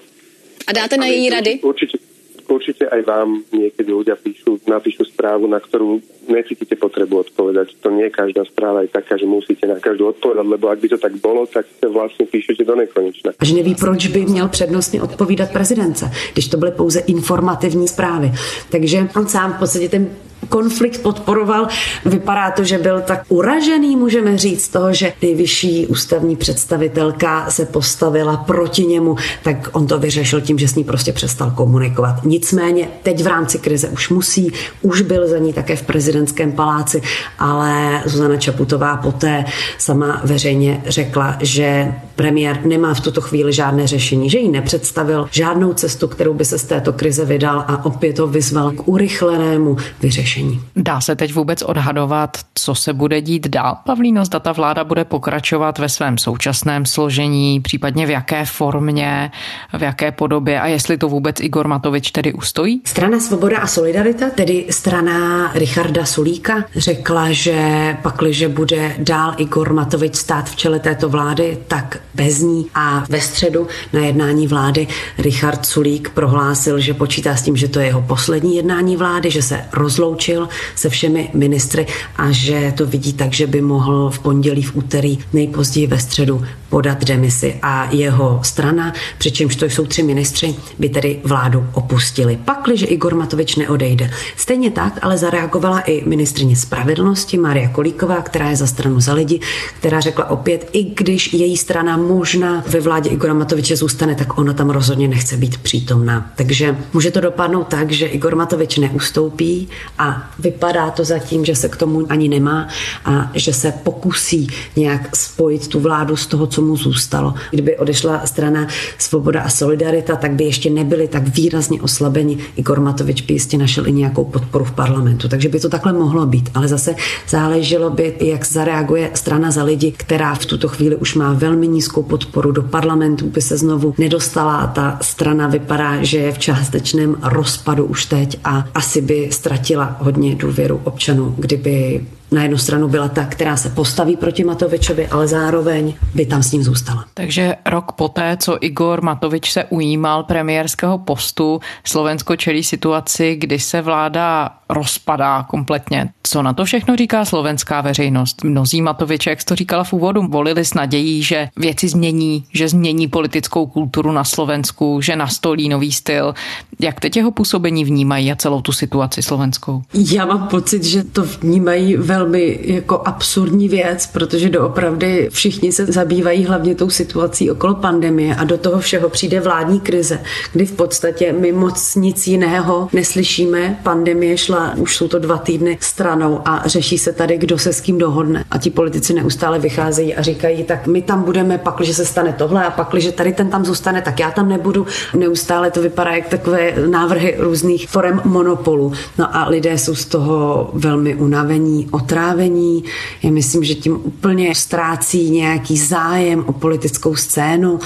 A 0.69 0.73
dáte 0.73 0.97
na 0.97 1.07
její 1.07 1.31
rady? 1.31 1.53
Určite, 1.63 1.99
určite 2.49 2.89
aj 2.89 3.03
vám 3.05 3.45
niekedy 3.53 3.91
ľudia 3.93 4.17
píšu, 4.17 4.65
napíšu 4.65 5.05
správu, 5.09 5.47
na 5.47 5.61
ktorú 5.61 6.01
necítite 6.29 6.77
potrebu 6.77 7.19
odpovedať. 7.19 7.77
To 7.81 7.91
nie 7.91 8.11
každá 8.11 8.45
správa 8.45 8.83
je 8.83 8.89
taká, 8.89 9.17
že 9.17 9.27
musíte 9.27 9.67
na 9.67 9.81
každú 9.81 10.09
odpovedať, 10.09 10.47
lebo 10.47 10.69
ak 10.69 10.79
by 10.79 10.89
to 10.89 10.99
tak 10.99 11.17
bolo, 11.17 11.47
tak 11.47 11.67
vlastně 11.93 12.27
píšete 12.27 12.65
do 12.65 12.77
nekonečna. 12.77 13.33
A 13.39 13.45
že 13.45 13.55
neví, 13.55 13.75
proč 13.75 14.07
by 14.07 14.25
měl 14.25 14.49
přednostně 14.49 15.03
odpovídat 15.03 15.53
prezidence, 15.53 16.11
když 16.33 16.49
to 16.49 16.57
byly 16.57 16.71
pouze 16.71 17.01
informativní 17.01 17.89
zprávy. 17.89 18.33
Takže 18.71 19.09
on 19.17 19.29
sám 19.29 19.53
v 19.53 19.59
podstatě 19.59 19.89
ten 19.89 20.11
konflikt 20.49 21.03
podporoval. 21.03 21.69
Vypadá 22.05 22.51
to, 22.51 22.65
že 22.65 22.79
byl 22.79 23.01
tak 23.01 23.23
uražený, 23.29 23.97
můžeme 23.97 24.39
říct, 24.39 24.69
toho, 24.69 24.93
že 24.93 25.13
nejvyšší 25.23 25.87
ústavní 25.87 26.37
představitelka 26.37 27.51
se 27.51 27.67
postavila 27.67 28.37
proti 28.37 28.87
němu, 28.87 29.17
tak 29.45 29.71
on 29.73 29.87
to 29.87 29.99
vyřešil 29.99 30.41
tím, 30.41 30.59
že 30.59 30.69
s 30.69 30.75
ní 30.75 30.85
prostě 30.85 31.13
přestal 31.13 31.51
komunikovat. 31.51 32.25
Nicméně 32.25 32.89
teď 33.03 33.23
v 33.23 33.27
rámci 33.27 33.59
krize 33.59 33.89
už 33.89 34.09
musí, 34.09 34.53
už 34.83 35.03
byl 35.03 35.29
za 35.29 35.39
ní 35.39 35.53
také 35.53 35.77
v 35.77 35.83
prezidentském 36.19 36.53
paláci, 36.53 37.03
ale 37.39 38.03
Zuzana 38.07 38.37
Čaputová 38.37 38.97
poté 38.97 39.45
sama 39.79 40.21
veřejně 40.25 40.83
řekla, 40.87 41.37
že 41.41 41.95
premiér 42.19 42.67
nemá 42.67 42.95
v 42.95 43.01
tuto 43.01 43.21
chvíli 43.21 43.53
žádné 43.53 43.87
řešení, 43.87 44.31
že 44.31 44.39
jí 44.39 44.49
nepředstavil 44.49 45.29
žádnou 45.31 45.73
cestu, 45.73 46.09
kterou 46.09 46.35
by 46.35 46.45
se 46.45 46.59
z 46.59 46.65
této 46.65 46.93
krize 46.93 47.25
vydal 47.25 47.65
a 47.69 47.85
opět 47.85 48.19
ho 48.19 48.27
vyzval 48.27 48.71
k 48.71 48.89
urychlenému 48.89 49.77
vyřešení. 50.03 50.61
Dá 50.77 51.01
se 51.01 51.17
teď 51.17 51.35
vůbec 51.35 51.63
odhadovat, 51.63 52.37
co 52.55 52.75
se 52.75 52.93
bude 52.93 53.21
dít 53.21 53.49
dál? 53.49 53.77
Pavlíno, 53.87 54.25
zda 54.25 54.41
ta 54.41 54.53
vláda 54.53 54.85
bude 54.85 55.05
pokračovat 55.05 55.79
ve 55.79 55.89
svém 55.89 56.19
současném 56.19 56.87
složení, 56.87 57.61
případně 57.61 58.07
v 58.07 58.11
jaké 58.11 58.45
formě, 58.45 59.31
v 59.79 59.83
jaké 59.83 60.13
podobě 60.13 60.61
a 60.61 60.67
jestli 60.67 60.99
to 60.99 61.09
vůbec 61.09 61.41
Igor 61.41 61.69
Matovič 61.69 62.11
tedy 62.11 62.33
ustojí? 62.33 62.81
Strana 62.85 63.21
Svoboda 63.21 63.59
a 63.59 63.67
Solidarita, 63.67 64.31
tedy 64.31 64.67
strana 64.71 65.51
Richarda 65.55 66.05
Sulíka, 66.05 66.65
řekla, 66.77 67.33
že 67.33 67.97
pakliže 68.03 68.49
bude 68.49 68.95
dál 68.99 69.35
Igor 69.37 69.73
Matovič 69.73 70.17
stát 70.17 70.51
v 70.51 70.57
čele 70.57 70.79
této 70.79 71.09
vlády, 71.09 71.59
tak 71.69 71.99
bez 72.15 72.39
ní. 72.39 72.67
A 72.75 73.05
ve 73.09 73.21
středu 73.21 73.67
na 73.93 74.01
jednání 74.01 74.47
vlády 74.47 74.87
Richard 75.19 75.67
Sulík 75.67 76.11
prohlásil, 76.11 76.81
že 76.81 76.95
počítá 76.95 77.37
s 77.37 77.43
tím, 77.43 77.57
že 77.57 77.69
to 77.69 77.81
je 77.81 77.87
jeho 77.87 78.03
poslední 78.03 78.57
jednání 78.57 78.97
vlády, 78.97 79.31
že 79.31 79.43
se 79.43 79.65
rozloučil 79.73 80.49
se 80.75 80.89
všemi 80.89 81.31
ministry 81.35 81.87
a 82.17 82.31
že 82.31 82.73
to 82.77 82.87
vidí 82.87 83.13
tak, 83.13 83.33
že 83.33 83.47
by 83.47 83.61
mohl 83.61 84.11
v 84.11 84.19
pondělí, 84.19 84.63
v 84.63 84.77
úterý, 84.77 85.19
nejpozději 85.33 85.87
ve 85.87 85.99
středu 85.99 86.45
podat 86.69 87.05
demisi 87.05 87.59
a 87.63 87.89
jeho 87.91 88.41
strana, 88.43 88.93
přičemž 89.19 89.57
to 89.57 89.65
jsou 89.65 89.87
tři 89.87 90.03
ministři, 90.03 90.55
by 90.79 90.89
tedy 90.89 91.21
vládu 91.25 91.67
opustili. 91.73 92.39
Pakliže 92.45 92.87
Igor 92.87 93.15
Matovič 93.15 93.57
neodejde. 93.57 94.11
Stejně 94.37 94.71
tak 94.71 94.99
ale 95.03 95.19
zareagovala 95.19 95.81
i 95.81 96.09
ministrině 96.09 96.57
spravedlnosti 96.57 97.39
Maria 97.39 97.69
Kolíková, 97.69 98.23
která 98.23 98.51
je 98.51 98.57
za 98.57 98.67
stranu 98.67 99.01
za 99.01 99.13
lidi, 99.13 99.41
která 99.79 100.01
řekla 100.01 100.31
opět, 100.31 100.69
i 100.73 100.85
když 100.85 101.33
její 101.33 101.57
strana 101.57 101.97
možná 101.99 102.65
ve 102.67 102.81
vládě 102.81 103.11
Igora 103.11 103.35
Matoviče 103.35 103.77
zůstane, 103.77 104.15
tak 104.15 104.39
ona 104.39 104.53
tam 104.53 104.71
rozhodně 104.71 105.09
nechce 105.09 105.37
být 105.37 105.59
přítomná. 105.59 106.31
Takže 106.37 106.77
může 106.93 107.11
to 107.11 107.21
dopadnout 107.21 107.69
tak, 107.69 107.91
že 107.93 108.07
Igor 108.07 108.37
Matovič 108.37 108.79
neustoupí 108.79 109.69
a 109.99 110.31
vypadá 110.39 110.91
to 110.91 111.05
zatím, 111.05 111.45
že 111.45 111.55
se 111.55 111.69
k 111.69 111.77
tomu 111.77 112.07
ani 112.09 112.29
nemá 112.29 112.69
a 113.05 113.31
že 113.35 113.53
se 113.53 113.73
pokusí 113.83 114.49
nějak 114.77 115.17
spojit 115.17 115.69
tu 115.69 115.81
vládu 115.81 116.17
z 116.17 116.27
toho, 116.27 116.47
co 116.47 116.63
mu 116.63 116.77
zůstalo. 116.77 117.35
Kdyby 117.51 117.77
odešla 117.77 118.27
strana 118.27 118.67
Svoboda 118.99 119.43
a 119.43 119.49
Solidarita, 119.49 120.17
tak 120.17 120.33
by 120.33 120.45
ještě 120.45 120.71
nebyli 120.71 121.09
tak 121.09 121.37
výrazně 121.37 121.83
oslabeni. 121.83 122.39
Igor 122.57 122.81
Matovič 122.81 123.23
by 123.23 123.35
jistě 123.35 123.59
našel 123.59 123.87
i 123.87 123.93
nějakou 123.93 124.25
podporu 124.25 124.65
v 124.65 124.73
parlamentu, 124.73 125.29
takže 125.29 125.49
by 125.49 125.61
to 125.61 125.69
takhle 125.69 125.93
mohlo 125.93 126.27
být. 126.27 126.51
Ale 126.55 126.69
zase 126.69 126.95
záleželo 127.29 127.91
by, 127.91 128.15
jak 128.21 128.47
zareaguje 128.47 129.11
strana 129.15 129.51
za 129.51 129.63
lidi, 129.63 129.93
která 129.97 130.35
v 130.35 130.47
tuto 130.47 130.69
chvíli 130.69 130.97
už 130.97 131.15
má 131.15 131.33
velmi 131.33 131.69
nízkou 131.69 131.88
podporu 132.03 132.53
do 132.53 132.63
parlamentu, 132.63 133.27
by 133.27 133.43
se 133.43 133.57
znovu 133.57 133.95
nedostala 133.99 134.57
a 134.57 134.67
ta 134.67 134.99
strana 135.03 135.49
vypadá, 135.49 136.03
že 136.03 136.19
je 136.19 136.33
v 136.33 136.39
částečném 136.39 137.17
rozpadu 137.23 137.85
už 137.85 138.05
teď 138.05 138.39
a 138.45 138.65
asi 138.75 139.01
by 139.01 139.29
ztratila 139.33 139.97
hodně 140.01 140.35
důvěru 140.35 140.81
občanů, 140.85 141.35
kdyby 141.39 142.07
na 142.31 142.43
jednu 142.43 142.59
stranu 142.59 142.89
byla 142.89 143.09
ta, 143.09 143.25
která 143.25 143.57
se 143.57 143.71
postaví 143.71 144.17
proti 144.17 144.45
Matovičovi, 144.45 145.09
ale 145.09 145.29
zároveň 145.29 145.95
by 146.15 146.27
tam 146.27 146.43
s 146.43 146.53
ním 146.53 146.63
zůstala. 146.63 147.05
Takže 147.15 147.57
rok 147.67 147.93
poté, 147.93 148.37
co 148.37 148.59
Igor 148.61 149.03
Matovič 149.03 149.53
se 149.53 149.65
ujímal 149.65 150.23
premiérského 150.23 150.99
postu, 150.99 151.61
Slovensko 151.85 152.37
čelí 152.37 152.65
situaci, 152.65 153.37
kdy 153.37 153.59
se 153.59 153.83
vláda 153.83 154.51
rozpadá 154.69 155.43
kompletně. 155.43 156.09
Co 156.23 156.43
na 156.43 156.53
to 156.53 156.65
všechno 156.65 156.97
říká 156.97 157.25
slovenská 157.25 157.81
veřejnost? 157.81 158.45
Mnozí 158.45 158.83
Matoviče, 158.83 159.31
jak 159.31 159.41
jsi 159.41 159.47
to 159.47 159.57
říkala 159.57 159.85
v 159.85 159.93
úvodu, 159.93 160.23
volili 160.23 160.65
s 160.65 160.75
nadějí, 160.75 161.23
že 161.23 161.49
věci 161.57 161.89
změní, 161.89 162.45
že 162.53 162.69
změní 162.69 163.09
politickou 163.09 163.67
kulturu 163.67 164.13
na 164.13 164.25
Slovensku, 164.25 165.01
že 165.01 165.17
nastolí 165.17 165.69
nový 165.69 165.93
styl. 165.93 166.35
Jak 166.81 167.01
teď 167.01 167.17
jeho 167.17 167.31
působení 167.31 167.85
vnímají 167.85 168.33
a 168.33 168.37
celou 168.37 168.61
tu 168.61 168.73
situaci 168.73 169.23
slovenskou? 169.23 169.83
Já 169.95 170.27
mám 170.27 170.49
pocit, 170.49 170.85
že 170.85 171.05
to 171.05 171.23
vnímají 171.23 171.97
velmi 171.97 172.18
jako 172.61 173.03
absurdní 173.05 173.69
věc, 173.69 174.07
protože 174.07 174.49
doopravdy 174.49 175.29
všichni 175.33 175.73
se 175.73 175.87
zabývají 175.87 176.45
hlavně 176.45 176.75
tou 176.75 176.91
situací 176.91 177.51
okolo 177.51 177.75
pandemie 177.75 178.35
a 178.35 178.45
do 178.45 178.59
toho 178.59 178.81
všeho 178.81 179.09
přijde 179.09 179.41
vládní 179.41 179.81
krize, 179.81 180.21
kdy 180.53 180.67
v 180.67 180.73
podstatě 180.73 181.33
my 181.33 181.53
moc 181.53 181.95
nic 181.95 182.27
jiného 182.27 182.89
neslyšíme. 182.93 183.79
Pandemie 183.83 184.37
šla 184.39 184.75
už 184.77 184.97
jsou 184.97 185.09
to 185.09 185.19
dva 185.19 185.39
týdny 185.39 185.79
stranou 185.81 186.41
a 186.45 186.63
řeší 186.67 186.99
se 186.99 187.13
tady, 187.13 187.39
kdo 187.39 187.59
se 187.59 187.73
s 187.73 187.81
kým 187.81 187.99
dohodne. 187.99 188.45
A 188.51 188.59
ti 188.59 188.71
politici 188.71 189.15
neustále 189.15 189.59
vycházejí 189.59 190.15
a 190.15 190.23
říkají, 190.23 190.65
tak 190.65 190.87
my 190.87 191.03
tam 191.03 191.23
budeme, 191.23 191.59
pak, 191.59 191.81
že 191.81 191.95
se 191.95 192.05
stane 192.05 192.35
tohle 192.39 192.65
a 192.65 192.71
pak, 192.71 192.95
že 192.95 193.13
tady 193.13 193.33
ten 193.33 193.51
tam 193.51 193.65
zůstane, 193.65 194.03
tak 194.03 194.21
já 194.21 194.31
tam 194.31 194.49
nebudu. 194.49 194.87
Neustále 195.17 195.71
to 195.71 195.83
vypadá 195.83 196.11
jak 196.11 196.29
takové 196.29 196.75
návrhy 196.91 197.35
různých 197.39 197.89
forem 197.89 198.21
monopolu. 198.25 198.93
No 199.19 199.37
a 199.37 199.49
lidé 199.49 199.79
jsou 199.79 199.95
z 199.95 200.05
toho 200.05 200.71
velmi 200.73 201.15
unavení, 201.15 201.89
otrávení. 202.09 202.85
Já 203.23 203.31
myslím, 203.31 203.65
že 203.65 203.75
tím 203.75 204.01
úplně 204.03 204.55
ztrácí 204.55 205.31
nějaký 205.31 205.77
zájem 205.77 206.45
o 206.47 206.53
politickou 206.53 207.17
scénu. 207.17 207.79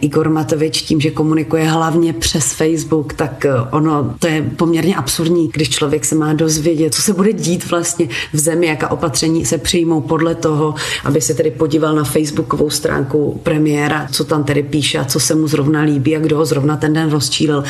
Igor 0.00 0.28
Matovič 0.28 0.82
tím, 0.82 1.00
že 1.00 1.10
komunikuje 1.10 1.64
hlavně 1.64 2.12
přes 2.12 2.52
Facebook, 2.52 3.12
tak 3.12 3.46
ono 3.70 4.14
to 4.18 4.26
je 4.26 4.42
poměrně 4.56 4.96
absurdní, 4.96 5.50
když 5.52 5.68
člověk 5.68 6.04
se 6.04 6.14
má 6.14 6.32
dozvědět, 6.32 6.94
co 6.94 7.02
se 7.02 7.12
bude 7.12 7.32
dít 7.32 7.70
vlastně 7.70 8.08
v 8.32 8.38
zemi, 8.38 8.66
jaká 8.66 8.90
opatření 8.90 9.46
se 9.46 9.58
přijmou 9.58 10.00
podle 10.00 10.34
toho, 10.34 10.74
aby 11.04 11.20
se 11.20 11.34
tedy 11.34 11.50
podíval 11.50 11.94
na 11.94 12.04
facebookovou 12.04 12.70
stránku 12.70 13.40
premiéra, 13.42 14.08
co 14.12 14.24
tam 14.24 14.44
tedy 14.44 14.62
píše 14.62 14.98
a 14.98 15.04
co 15.04 15.20
se 15.20 15.34
mu 15.34 15.48
zrovna 15.48 15.82
líbí 15.82 16.16
a 16.16 16.20
kdo 16.20 16.36
ho 16.36 16.44
zrovna 16.44 16.76
ten 16.76 16.92
den 16.92 17.10
rozčílil. 17.10 17.64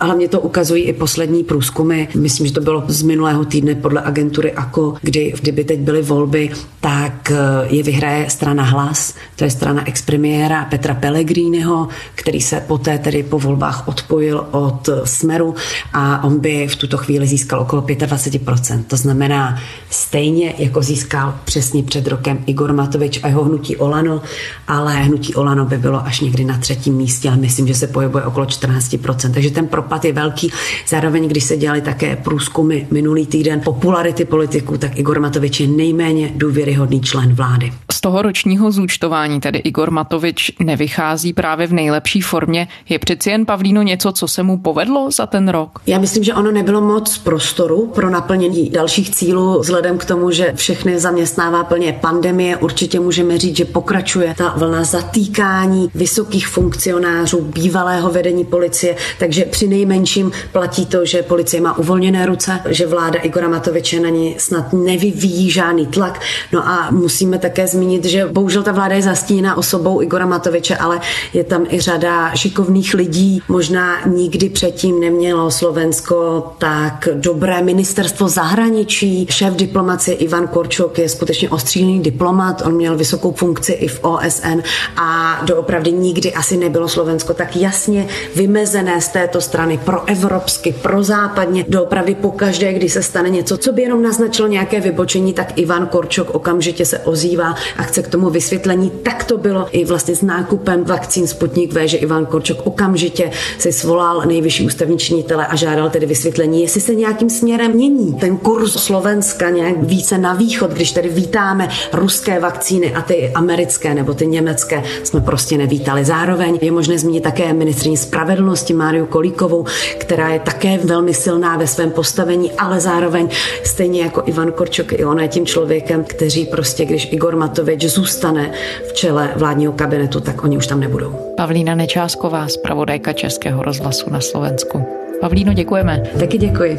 A 0.00 0.04
hlavně 0.04 0.28
to 0.28 0.40
ukazují 0.40 0.84
i 0.84 0.92
poslední 0.92 1.44
průzkumy. 1.44 2.06
Myslím, 2.14 2.46
že 2.46 2.52
to 2.52 2.60
bylo 2.60 2.84
z 2.88 3.02
minulého 3.02 3.44
týdne 3.44 3.74
podle 3.74 4.00
agentury 4.00 4.52
AKO, 4.52 4.94
kdy 5.02 5.32
kdyby 5.50 5.64
teď 5.64 5.80
byly 5.80 6.02
volby, 6.02 6.50
tak 6.80 7.30
eh, 7.30 7.36
je 7.68 7.82
vyhraje 7.82 8.30
strana 8.30 8.62
Hlas, 8.62 9.14
to 9.36 9.44
je 9.44 9.50
strana 9.50 9.88
expremiéra 9.88 10.64
Petra 10.64 10.94
Pellegriniho, 10.94 11.88
který 12.14 12.40
se 12.40 12.60
poté 12.60 12.98
tedy 12.98 13.22
po 13.22 13.38
volbách 13.38 13.88
odpojil 13.88 14.46
od 14.50 14.88
Smeru 15.04 15.54
a 15.92 16.24
on 16.24 16.38
by 16.38 16.68
v 16.68 16.76
tuto 16.76 16.96
chvíli 16.96 17.26
získal 17.26 17.60
okolo 17.60 17.82
25%. 17.82 18.84
To 18.86 18.96
znamená 18.96 19.58
stejně, 19.90 20.54
jako 20.58 20.82
získal 20.82 21.34
přesně 21.44 21.82
před 21.82 22.06
rokem 22.06 22.38
Igor 22.46 22.72
Matovič 22.72 23.20
a 23.22 23.28
jeho 23.28 23.44
hnutí 23.44 23.76
Olano, 23.76 24.22
ale 24.68 24.94
hnutí 24.94 25.34
Olano 25.34 25.64
by 25.64 25.78
bylo 25.78 26.06
až 26.06 26.20
někdy 26.20 26.44
na 26.44 26.58
třetím 26.58 26.94
místě, 26.94 27.28
ale 27.28 27.36
myslím, 27.36 27.66
že 27.66 27.74
se 27.74 27.86
pohybuje 27.86 28.24
okolo 28.24 28.46
14%. 28.46 29.32
Takže 29.32 29.50
ten 29.50 29.66
propad 29.66 30.04
je 30.04 30.12
velký. 30.12 30.52
Zároveň, 30.88 31.28
když 31.28 31.44
se 31.44 31.56
dělali 31.56 31.80
také 31.80 32.16
průzkumy 32.16 32.86
minulý 32.90 33.26
týden 33.26 33.60
popularity 33.64 34.24
politiků, 34.24 34.78
tak 34.78 34.98
Igor 34.98 35.20
Matovič 35.20 35.39
je 35.60 35.66
nejméně 35.66 36.32
důvěryhodný 36.36 37.00
člen 37.00 37.34
vlády. 37.34 37.72
Z 38.00 38.02
toho 38.02 38.22
ročního 38.22 38.72
zúčtování 38.72 39.40
tedy 39.40 39.58
Igor 39.58 39.90
Matovič 39.90 40.52
nevychází 40.60 41.32
právě 41.32 41.66
v 41.66 41.72
nejlepší 41.72 42.20
formě. 42.20 42.68
Je 42.88 42.98
přeci 42.98 43.30
jen 43.30 43.46
Pavlíno 43.46 43.82
něco, 43.82 44.12
co 44.12 44.28
se 44.28 44.42
mu 44.42 44.58
povedlo 44.58 45.10
za 45.10 45.26
ten 45.26 45.48
rok? 45.48 45.78
Já 45.86 45.98
myslím, 45.98 46.24
že 46.24 46.34
ono 46.34 46.50
nebylo 46.52 46.80
moc 46.80 47.18
prostoru 47.18 47.86
pro 47.86 48.10
naplnění 48.10 48.70
dalších 48.70 49.10
cílů, 49.10 49.60
vzhledem 49.60 49.98
k 49.98 50.04
tomu, 50.04 50.30
že 50.30 50.52
všechny 50.56 51.00
zaměstnává 51.00 51.64
plně 51.64 51.92
pandemie. 51.92 52.56
Určitě 52.56 53.00
můžeme 53.00 53.38
říct, 53.38 53.56
že 53.56 53.64
pokračuje 53.64 54.34
ta 54.38 54.54
vlna 54.56 54.84
zatýkání 54.84 55.90
vysokých 55.94 56.48
funkcionářů 56.48 57.40
bývalého 57.40 58.10
vedení 58.10 58.44
policie, 58.44 58.96
takže 59.18 59.44
při 59.44 59.68
nejmenším 59.68 60.32
platí 60.52 60.86
to, 60.86 61.04
že 61.04 61.22
policie 61.22 61.60
má 61.60 61.78
uvolněné 61.78 62.26
ruce, 62.26 62.60
že 62.68 62.86
vláda 62.86 63.20
Igora 63.20 63.48
Matoviče 63.48 64.00
na 64.00 64.08
ní 64.08 64.34
snad 64.38 64.72
nevyvíjí 64.72 65.50
žádný 65.50 65.86
tlak. 65.86 66.20
No 66.52 66.68
a 66.68 66.90
musíme 66.90 67.38
také 67.38 67.66
zmínit, 67.66 67.89
že 68.02 68.26
bohužel 68.26 68.62
ta 68.62 68.72
vláda 68.72 68.94
je 68.94 69.02
zastíněna 69.02 69.56
osobou 69.56 70.02
Igora 70.02 70.26
Matoviče, 70.26 70.76
ale 70.76 71.00
je 71.32 71.44
tam 71.44 71.66
i 71.70 71.80
řada 71.80 72.34
šikovných 72.34 72.94
lidí. 72.94 73.42
Možná 73.48 74.06
nikdy 74.06 74.48
předtím 74.48 75.00
nemělo 75.00 75.50
Slovensko 75.50 76.52
tak 76.58 77.08
dobré 77.14 77.62
ministerstvo 77.62 78.28
zahraničí. 78.28 79.26
Šéf 79.30 79.54
diplomacie 79.54 80.16
Ivan 80.16 80.48
Korčok 80.48 80.98
je 80.98 81.08
skutečně 81.08 81.50
ostřílený 81.50 82.00
diplomat, 82.00 82.62
on 82.66 82.74
měl 82.74 82.96
vysokou 82.96 83.32
funkci 83.32 83.72
i 83.72 83.88
v 83.88 84.04
OSN 84.04 84.60
a 84.96 85.40
doopravdy 85.44 85.92
nikdy 85.92 86.32
asi 86.32 86.56
nebylo 86.56 86.88
Slovensko 86.88 87.34
tak 87.34 87.56
jasně 87.56 88.06
vymezené 88.36 89.00
z 89.00 89.08
této 89.08 89.40
strany 89.40 89.78
pro 89.78 90.08
evropsky, 90.08 90.74
pro 90.82 91.02
západně. 91.02 91.64
Doopravdy 91.68 92.14
pokaždé, 92.14 92.72
když 92.72 92.92
se 92.92 93.02
stane 93.02 93.30
něco, 93.30 93.56
co 93.56 93.72
by 93.72 93.82
jenom 93.82 94.02
naznačilo 94.02 94.48
nějaké 94.48 94.80
vybočení, 94.80 95.32
tak 95.32 95.58
Ivan 95.58 95.86
Korčok 95.86 96.30
okamžitě 96.34 96.84
se 96.84 96.98
ozývá 96.98 97.54
a 97.80 97.82
chce 97.82 98.02
k 98.02 98.08
tomu 98.08 98.30
vysvětlení. 98.30 98.90
Tak 99.02 99.24
to 99.24 99.38
bylo 99.38 99.68
i 99.72 99.84
vlastně 99.84 100.16
s 100.16 100.22
nákupem 100.22 100.84
vakcín 100.84 101.26
Sputnik 101.26 101.72
V, 101.72 101.88
že 101.88 101.96
Ivan 101.96 102.26
Korčok 102.26 102.66
okamžitě 102.66 103.30
si 103.58 103.72
svolal 103.72 104.22
nejvyšší 104.26 104.66
ústavní 104.66 104.98
činitele 104.98 105.46
a 105.46 105.56
žádal 105.56 105.90
tedy 105.90 106.06
vysvětlení, 106.06 106.62
jestli 106.62 106.80
se 106.80 106.94
nějakým 106.94 107.30
směrem 107.30 107.72
mění 107.72 108.14
ten 108.14 108.36
kurz 108.36 108.72
Slovenska 108.72 109.50
nějak 109.50 109.82
více 109.82 110.18
na 110.18 110.34
východ, 110.34 110.70
když 110.70 110.92
tedy 110.92 111.08
vítáme 111.08 111.68
ruské 111.92 112.40
vakcíny 112.40 112.94
a 112.94 113.02
ty 113.02 113.30
americké 113.34 113.94
nebo 113.94 114.14
ty 114.14 114.26
německé 114.26 114.82
jsme 115.02 115.20
prostě 115.20 115.58
nevítali. 115.58 116.04
Zároveň 116.04 116.58
je 116.62 116.72
možné 116.72 116.98
zmínit 116.98 117.22
také 117.22 117.52
ministrině 117.52 117.96
spravedlnosti 117.96 118.74
Máriu 118.74 119.06
Kolíkovou, 119.06 119.64
která 119.98 120.28
je 120.28 120.40
také 120.40 120.78
velmi 120.78 121.14
silná 121.14 121.56
ve 121.56 121.66
svém 121.66 121.90
postavení, 121.90 122.52
ale 122.52 122.80
zároveň 122.80 123.28
stejně 123.64 124.02
jako 124.02 124.22
Ivan 124.26 124.52
Korčok, 124.52 124.92
i 124.92 125.04
ona 125.04 125.22
je 125.22 125.28
tím 125.28 125.46
člověkem, 125.46 126.04
kteří 126.04 126.46
prostě, 126.46 126.84
když 126.84 127.08
Igor 127.12 127.36
Matovič 127.70 127.94
zůstane 127.94 128.50
v 128.88 128.92
čele 128.92 129.30
vládního 129.36 129.72
kabinetu, 129.72 130.20
tak 130.20 130.44
oni 130.44 130.56
už 130.56 130.66
tam 130.66 130.80
nebudou. 130.80 131.34
Pavlína 131.36 131.74
Nečásková, 131.74 132.48
zpravodajka 132.48 133.12
Českého 133.12 133.62
rozhlasu 133.62 134.10
na 134.10 134.20
Slovensku. 134.20 134.86
Pavlíno, 135.20 135.52
děkujeme. 135.52 136.02
Taky 136.18 136.38
děkuji. 136.38 136.78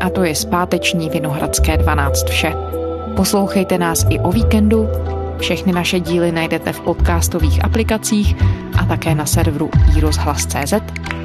A 0.00 0.10
to 0.10 0.24
je 0.24 0.34
zpáteční 0.34 1.10
Vinohradské 1.10 1.76
12 1.76 2.28
vše. 2.28 2.52
Poslouchejte 3.16 3.78
nás 3.78 4.06
i 4.10 4.18
o 4.18 4.32
víkendu. 4.32 4.88
Všechny 5.38 5.72
naše 5.72 6.00
díly 6.00 6.32
najdete 6.32 6.72
v 6.72 6.80
podcastových 6.80 7.64
aplikacích 7.64 8.36
a 8.78 8.84
také 8.84 9.14
na 9.14 9.26
serveru 9.26 9.70
iRozhlas.cz. 9.96 10.74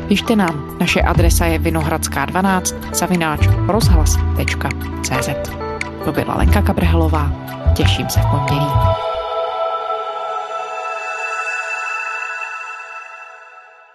Pište 0.08 0.36
nám, 0.36 0.78
naše 0.80 1.02
adresa 1.02 1.46
je 1.46 1.60
vinohradská12 1.60 2.96
zavináč 2.96 3.48
rozhlas.cz. 3.68 5.30
To 6.06 6.12
byla 6.12 6.36
Lenka 6.38 6.62
Kabrhelová. 6.62 7.52
Těším 7.76 8.10
se 8.10 8.20
v 8.20 8.26
pondělí. 8.32 9.11